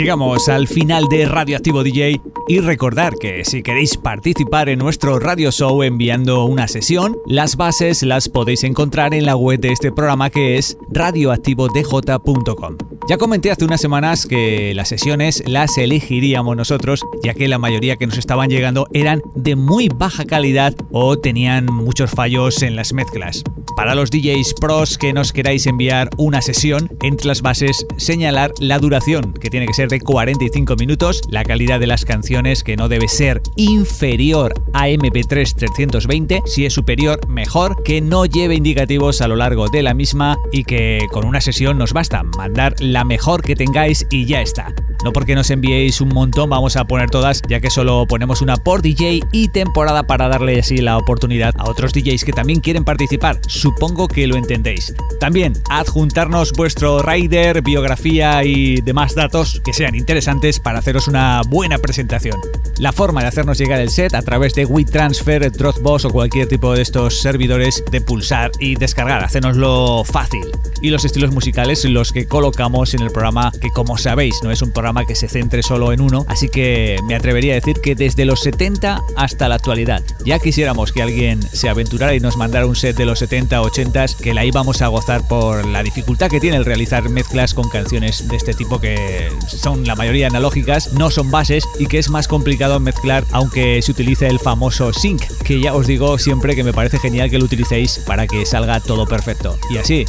Llegamos 0.00 0.48
al 0.48 0.66
final 0.66 1.08
de 1.10 1.26
Radioactivo 1.26 1.84
DJ 1.84 2.22
y 2.48 2.60
recordar 2.60 3.16
que 3.16 3.44
si 3.44 3.62
queréis 3.62 3.98
participar 3.98 4.70
en 4.70 4.78
nuestro 4.78 5.18
radio 5.18 5.52
show 5.52 5.82
enviando 5.82 6.46
una 6.46 6.68
sesión, 6.68 7.18
las 7.26 7.58
bases 7.58 8.02
las 8.02 8.30
podéis 8.30 8.64
encontrar 8.64 9.12
en 9.12 9.26
la 9.26 9.36
web 9.36 9.60
de 9.60 9.72
este 9.72 9.92
programa 9.92 10.30
que 10.30 10.56
es 10.56 10.78
radioactivodj.com. 10.90 12.78
Ya 13.10 13.18
comenté 13.18 13.50
hace 13.50 13.66
unas 13.66 13.82
semanas 13.82 14.24
que 14.24 14.72
las 14.74 14.88
sesiones 14.88 15.42
las 15.46 15.76
elegiríamos 15.76 16.56
nosotros, 16.56 17.02
ya 17.22 17.34
que 17.34 17.46
la 17.46 17.58
mayoría 17.58 17.96
que 17.96 18.06
nos 18.06 18.16
estaban 18.16 18.48
llegando 18.48 18.86
eran 18.94 19.20
de 19.34 19.54
muy 19.54 19.90
baja 19.90 20.24
calidad 20.24 20.74
o 20.92 21.18
tenían 21.18 21.66
muchos 21.66 22.10
fallos 22.10 22.62
en 22.62 22.74
las 22.74 22.94
mezclas. 22.94 23.44
Para 23.80 23.94
los 23.94 24.10
DJs 24.10 24.56
pros 24.60 24.98
que 24.98 25.14
nos 25.14 25.32
queráis 25.32 25.66
enviar 25.66 26.10
una 26.18 26.42
sesión, 26.42 26.90
entre 27.00 27.28
las 27.28 27.40
bases 27.40 27.86
señalar 27.96 28.52
la 28.58 28.78
duración, 28.78 29.32
que 29.32 29.48
tiene 29.48 29.66
que 29.66 29.72
ser 29.72 29.88
de 29.88 30.02
45 30.02 30.76
minutos, 30.76 31.22
la 31.30 31.44
calidad 31.44 31.80
de 31.80 31.86
las 31.86 32.04
canciones, 32.04 32.62
que 32.62 32.76
no 32.76 32.90
debe 32.90 33.08
ser 33.08 33.40
inferior 33.56 34.52
a 34.74 34.88
MP3 34.88 35.54
320, 35.54 36.42
si 36.44 36.66
es 36.66 36.74
superior, 36.74 37.26
mejor, 37.26 37.82
que 37.82 38.02
no 38.02 38.26
lleve 38.26 38.54
indicativos 38.54 39.22
a 39.22 39.28
lo 39.28 39.36
largo 39.36 39.68
de 39.70 39.82
la 39.82 39.94
misma 39.94 40.36
y 40.52 40.64
que 40.64 41.06
con 41.10 41.24
una 41.24 41.40
sesión 41.40 41.78
nos 41.78 41.94
basta 41.94 42.22
mandar 42.22 42.74
la 42.80 43.04
mejor 43.04 43.40
que 43.40 43.56
tengáis 43.56 44.06
y 44.10 44.26
ya 44.26 44.42
está. 44.42 44.74
No 45.04 45.12
porque 45.12 45.34
nos 45.34 45.50
enviéis 45.50 46.00
un 46.00 46.10
montón 46.10 46.50
vamos 46.50 46.76
a 46.76 46.84
poner 46.84 47.10
todas, 47.10 47.42
ya 47.48 47.60
que 47.60 47.70
solo 47.70 48.06
ponemos 48.06 48.42
una 48.42 48.56
por 48.56 48.82
DJ 48.82 49.20
y 49.32 49.48
temporada 49.48 50.02
para 50.02 50.28
darle 50.28 50.60
así 50.60 50.78
la 50.78 50.98
oportunidad 50.98 51.54
a 51.58 51.68
otros 51.68 51.92
DJs 51.92 52.24
que 52.24 52.32
también 52.32 52.60
quieren 52.60 52.84
participar. 52.84 53.40
Supongo 53.46 54.08
que 54.08 54.26
lo 54.26 54.36
entendéis. 54.36 54.94
También 55.18 55.54
adjuntarnos 55.70 56.52
vuestro 56.52 57.02
rider, 57.02 57.62
biografía 57.62 58.44
y 58.44 58.80
demás 58.80 59.14
datos 59.14 59.60
que 59.64 59.72
sean 59.72 59.94
interesantes 59.94 60.60
para 60.60 60.80
haceros 60.80 61.08
una 61.08 61.42
buena 61.48 61.78
presentación. 61.78 62.38
La 62.78 62.92
forma 62.92 63.22
de 63.22 63.28
hacernos 63.28 63.58
llegar 63.58 63.80
el 63.80 63.90
set 63.90 64.14
a 64.14 64.22
través 64.22 64.54
de 64.54 64.64
WeTransfer, 64.64 65.50
Dropbox 65.52 66.06
o 66.06 66.10
cualquier 66.10 66.48
tipo 66.48 66.74
de 66.74 66.82
estos 66.82 67.20
servidores 67.20 67.84
de 67.90 68.00
pulsar 68.00 68.50
y 68.58 68.76
descargar, 68.76 69.22
hacérnoslo 69.24 70.02
fácil. 70.04 70.46
Y 70.80 70.90
los 70.90 71.04
estilos 71.04 71.32
musicales 71.32 71.84
los 71.84 72.12
que 72.12 72.26
colocamos 72.26 72.94
en 72.94 73.02
el 73.02 73.10
programa, 73.10 73.52
que 73.60 73.70
como 73.70 73.98
sabéis 73.98 74.40
no 74.42 74.50
es 74.50 74.62
un 74.62 74.72
programa 74.72 75.04
que 75.04 75.14
se 75.14 75.28
centre 75.28 75.62
solo 75.62 75.92
en 75.92 76.00
uno, 76.00 76.24
así 76.28 76.48
que 76.48 76.98
me 77.06 77.14
atrevería 77.14 77.52
a 77.52 77.56
decir 77.56 77.80
que 77.80 77.94
desde 77.94 78.24
los 78.24 78.40
70 78.40 79.02
hasta 79.16 79.48
la 79.48 79.56
actualidad. 79.56 80.02
Ya 80.24 80.38
quisiéramos 80.38 80.92
que 80.92 81.02
alguien 81.02 81.42
se 81.42 81.68
aventurara 81.68 82.14
y 82.14 82.20
nos 82.20 82.36
mandara 82.36 82.66
un 82.66 82.76
set 82.76 82.96
de 82.96 83.04
los 83.04 83.18
70, 83.18 83.60
80, 83.60 84.06
que 84.22 84.34
la 84.34 84.44
íbamos 84.44 84.82
a 84.82 84.88
gozar 84.88 85.26
por 85.28 85.66
la 85.66 85.82
dificultad 85.82 86.30
que 86.30 86.40
tiene 86.40 86.56
el 86.56 86.64
realizar 86.64 87.08
mezclas 87.08 87.54
con 87.54 87.68
canciones 87.68 88.28
de 88.28 88.36
este 88.36 88.54
tipo 88.54 88.80
que 88.80 89.28
son 89.46 89.86
la 89.86 89.96
mayoría 89.96 90.28
analógicas, 90.28 90.92
no 90.92 91.10
son 91.10 91.30
bases 91.30 91.64
y 91.78 91.86
que 91.86 91.98
es 91.98 92.08
más 92.08 92.28
complicado 92.28 92.80
mezclar 92.80 93.24
aunque 93.32 93.82
se 93.82 93.90
utilice 93.90 94.26
el 94.28 94.38
famoso 94.38 94.92
sync, 94.92 95.22
que 95.44 95.60
ya 95.60 95.74
os 95.74 95.86
digo 95.86 96.18
siempre 96.18 96.54
que 96.54 96.64
me 96.64 96.72
parece 96.72 96.98
genial 96.98 97.30
que 97.30 97.38
lo 97.38 97.44
utilicéis 97.44 98.00
para 98.06 98.26
que 98.26 98.46
salga 98.46 98.80
todo 98.80 99.06
perfecto. 99.06 99.58
Y 99.70 99.78
así, 99.78 100.04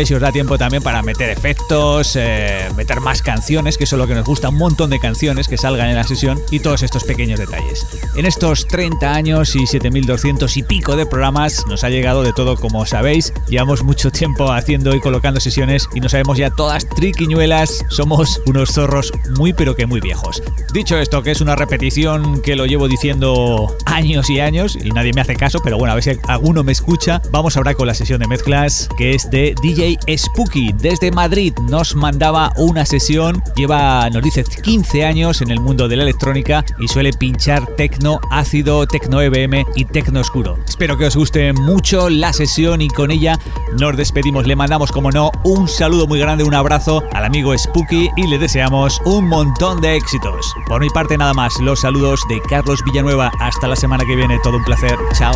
aprovecháis 0.00 0.10
y 0.10 0.14
os 0.14 0.20
da 0.20 0.32
tiempo 0.32 0.58
también 0.58 0.82
para 0.82 1.02
meter 1.02 1.30
efectos, 1.30 2.16
eh, 2.16 2.68
meter 2.76 3.00
más 3.00 3.22
canciones, 3.22 3.76
que 3.76 3.84
eso 3.84 3.96
es 3.96 4.00
lo 4.00 4.06
que 4.06 4.14
nos 4.14 4.24
gusta, 4.24 4.48
un 4.48 4.56
montón 4.56 4.90
de 4.90 4.98
canciones 4.98 5.48
que 5.48 5.56
salgan 5.56 5.88
en 5.88 5.96
la 5.96 6.04
sesión 6.04 6.40
y 6.50 6.60
todos 6.60 6.82
estos 6.82 7.04
pequeños 7.04 7.38
detalles. 7.38 7.86
En 8.16 8.26
estos 8.26 8.66
30 8.66 9.12
años 9.12 9.54
y 9.56 9.66
7200 9.66 10.56
y 10.56 10.62
pico 10.62 10.96
de 10.96 11.06
programas 11.06 11.64
nos 11.66 11.84
ha 11.84 11.90
llegado 11.90 12.22
de 12.22 12.32
todo 12.32 12.56
como 12.56 12.86
sabéis, 12.86 13.32
llevamos 13.48 13.82
mucho 13.82 14.10
tiempo 14.10 14.52
haciendo 14.52 14.94
y 14.94 15.00
colocando 15.00 15.40
sesiones 15.40 15.88
y 15.94 16.00
no 16.00 16.08
sabemos 16.08 16.38
ya 16.38 16.50
todas 16.50 16.88
triquiñuelas, 16.88 17.84
somos 17.88 18.40
unos 18.46 18.72
zorros 18.72 19.12
muy 19.36 19.52
pero 19.52 19.76
que 19.76 19.86
muy 19.86 20.00
viejos. 20.00 20.42
Dicho 20.72 20.98
esto, 20.98 21.22
que 21.22 21.32
es 21.32 21.40
una 21.40 21.56
repetición 21.56 22.40
que 22.42 22.56
lo 22.56 22.66
llevo 22.66 22.88
diciendo 22.88 23.76
años 23.86 24.30
y 24.30 24.40
años 24.40 24.76
y 24.76 24.90
nadie 24.90 25.12
me 25.12 25.20
hace 25.20 25.36
caso, 25.36 25.60
pero 25.62 25.76
bueno, 25.76 25.92
a 25.92 25.94
ver 25.94 26.04
si 26.04 26.10
alguno 26.26 26.64
me 26.64 26.72
escucha, 26.72 27.20
vamos 27.30 27.56
ahora 27.56 27.74
con 27.74 27.86
la 27.86 27.94
sesión 27.94 28.20
de 28.20 28.28
mezclas 28.28 28.88
que 28.96 29.14
es 29.14 29.30
de 29.30 29.54
DJ 29.62 29.89
Spooky 30.16 30.72
desde 30.72 31.10
Madrid, 31.10 31.54
nos 31.68 31.94
mandaba 31.94 32.52
una 32.56 32.84
sesión, 32.84 33.42
lleva, 33.56 34.08
nos 34.10 34.22
dice 34.22 34.44
15 34.44 35.04
años 35.04 35.40
en 35.40 35.50
el 35.50 35.60
mundo 35.60 35.88
de 35.88 35.96
la 35.96 36.02
electrónica 36.02 36.64
y 36.78 36.88
suele 36.88 37.12
pinchar 37.12 37.66
tecno 37.76 38.20
ácido, 38.30 38.86
tecno 38.86 39.20
EBM 39.20 39.64
y 39.74 39.84
tecno 39.84 40.20
oscuro. 40.20 40.58
Espero 40.66 40.96
que 40.96 41.06
os 41.06 41.16
guste 41.16 41.52
mucho 41.52 42.08
la 42.10 42.32
sesión 42.32 42.80
y 42.80 42.88
con 42.88 43.10
ella 43.10 43.38
nos 43.78 43.96
despedimos. 43.96 44.46
Le 44.46 44.56
mandamos, 44.56 44.92
como 44.92 45.10
no, 45.10 45.30
un 45.44 45.68
saludo 45.68 46.06
muy 46.06 46.18
grande, 46.18 46.44
un 46.44 46.54
abrazo 46.54 47.02
al 47.12 47.24
amigo 47.24 47.56
Spooky 47.56 48.10
y 48.16 48.26
le 48.26 48.38
deseamos 48.38 49.00
un 49.04 49.28
montón 49.28 49.80
de 49.80 49.96
éxitos. 49.96 50.54
Por 50.66 50.80
mi 50.80 50.90
parte, 50.90 51.16
nada 51.18 51.34
más, 51.34 51.58
los 51.60 51.80
saludos 51.80 52.20
de 52.28 52.40
Carlos 52.48 52.82
Villanueva. 52.84 53.30
Hasta 53.40 53.68
la 53.68 53.76
semana 53.76 54.04
que 54.04 54.16
viene, 54.16 54.38
todo 54.42 54.56
un 54.56 54.64
placer. 54.64 54.96
Chao. 55.14 55.34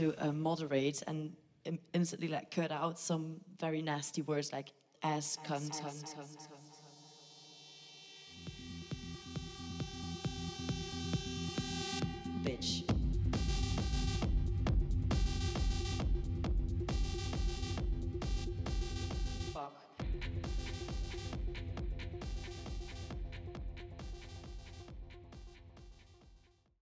To 0.00 0.14
uh, 0.18 0.32
moderate 0.32 1.02
and 1.06 1.32
instantly 1.92 2.28
like 2.28 2.50
cut 2.50 2.72
out 2.72 2.98
some 2.98 3.36
very 3.58 3.82
nasty 3.82 4.22
words 4.22 4.50
like 4.52 4.72
ass, 5.02 5.38
cunt, 5.44 5.78
cunt, 5.82 6.14
cunt. 6.14 6.49